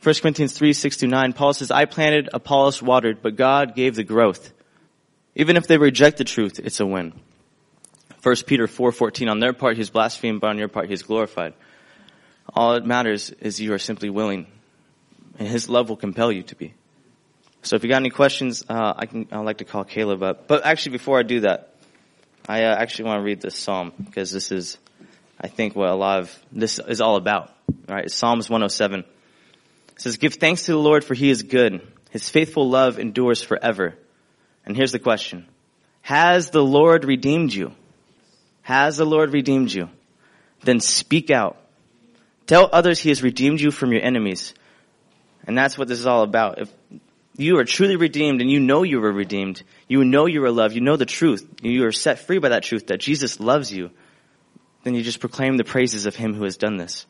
[0.02, 3.94] 1 Corinthians 3, 6 to 9, Paul says, I planted, Apollos watered, but God gave
[3.94, 4.52] the growth.
[5.36, 7.12] Even if they reject the truth, it's a win.
[8.22, 11.54] 1 Peter 4:14 on their part he's blasphemed but on your part he's glorified.
[12.54, 14.46] All that matters is you are simply willing
[15.38, 16.74] and his love will compel you to be.
[17.62, 19.28] So if you got any questions, uh, I can.
[19.30, 20.48] I'd like to call Caleb up.
[20.48, 21.74] But actually, before I do that,
[22.48, 24.78] I uh, actually want to read this psalm because this is,
[25.40, 27.50] I think, what a lot of this is all about.
[27.88, 29.06] Right, Psalms 107 it
[29.96, 33.94] says, "Give thanks to the Lord, for He is good; His faithful love endures forever."
[34.66, 35.46] And here's the question:
[36.00, 37.72] Has the Lord redeemed you?
[38.62, 39.88] Has the Lord redeemed you?
[40.64, 41.58] Then speak out.
[42.46, 44.52] Tell others He has redeemed you from your enemies.
[45.46, 46.60] And that's what this is all about.
[46.60, 46.72] If
[47.36, 49.62] you are truly redeemed and you know you were redeemed.
[49.88, 50.74] You know you are loved.
[50.74, 51.48] You know the truth.
[51.62, 53.90] You are set free by that truth that Jesus loves you.
[54.84, 57.06] Then you just proclaim the praises of Him who has done this.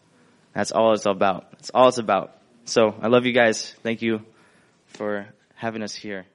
[0.54, 1.50] That's all it's all about.
[1.52, 2.36] That's all it's about.
[2.64, 3.74] So I love you guys.
[3.82, 4.22] Thank you
[4.86, 6.26] for having us here.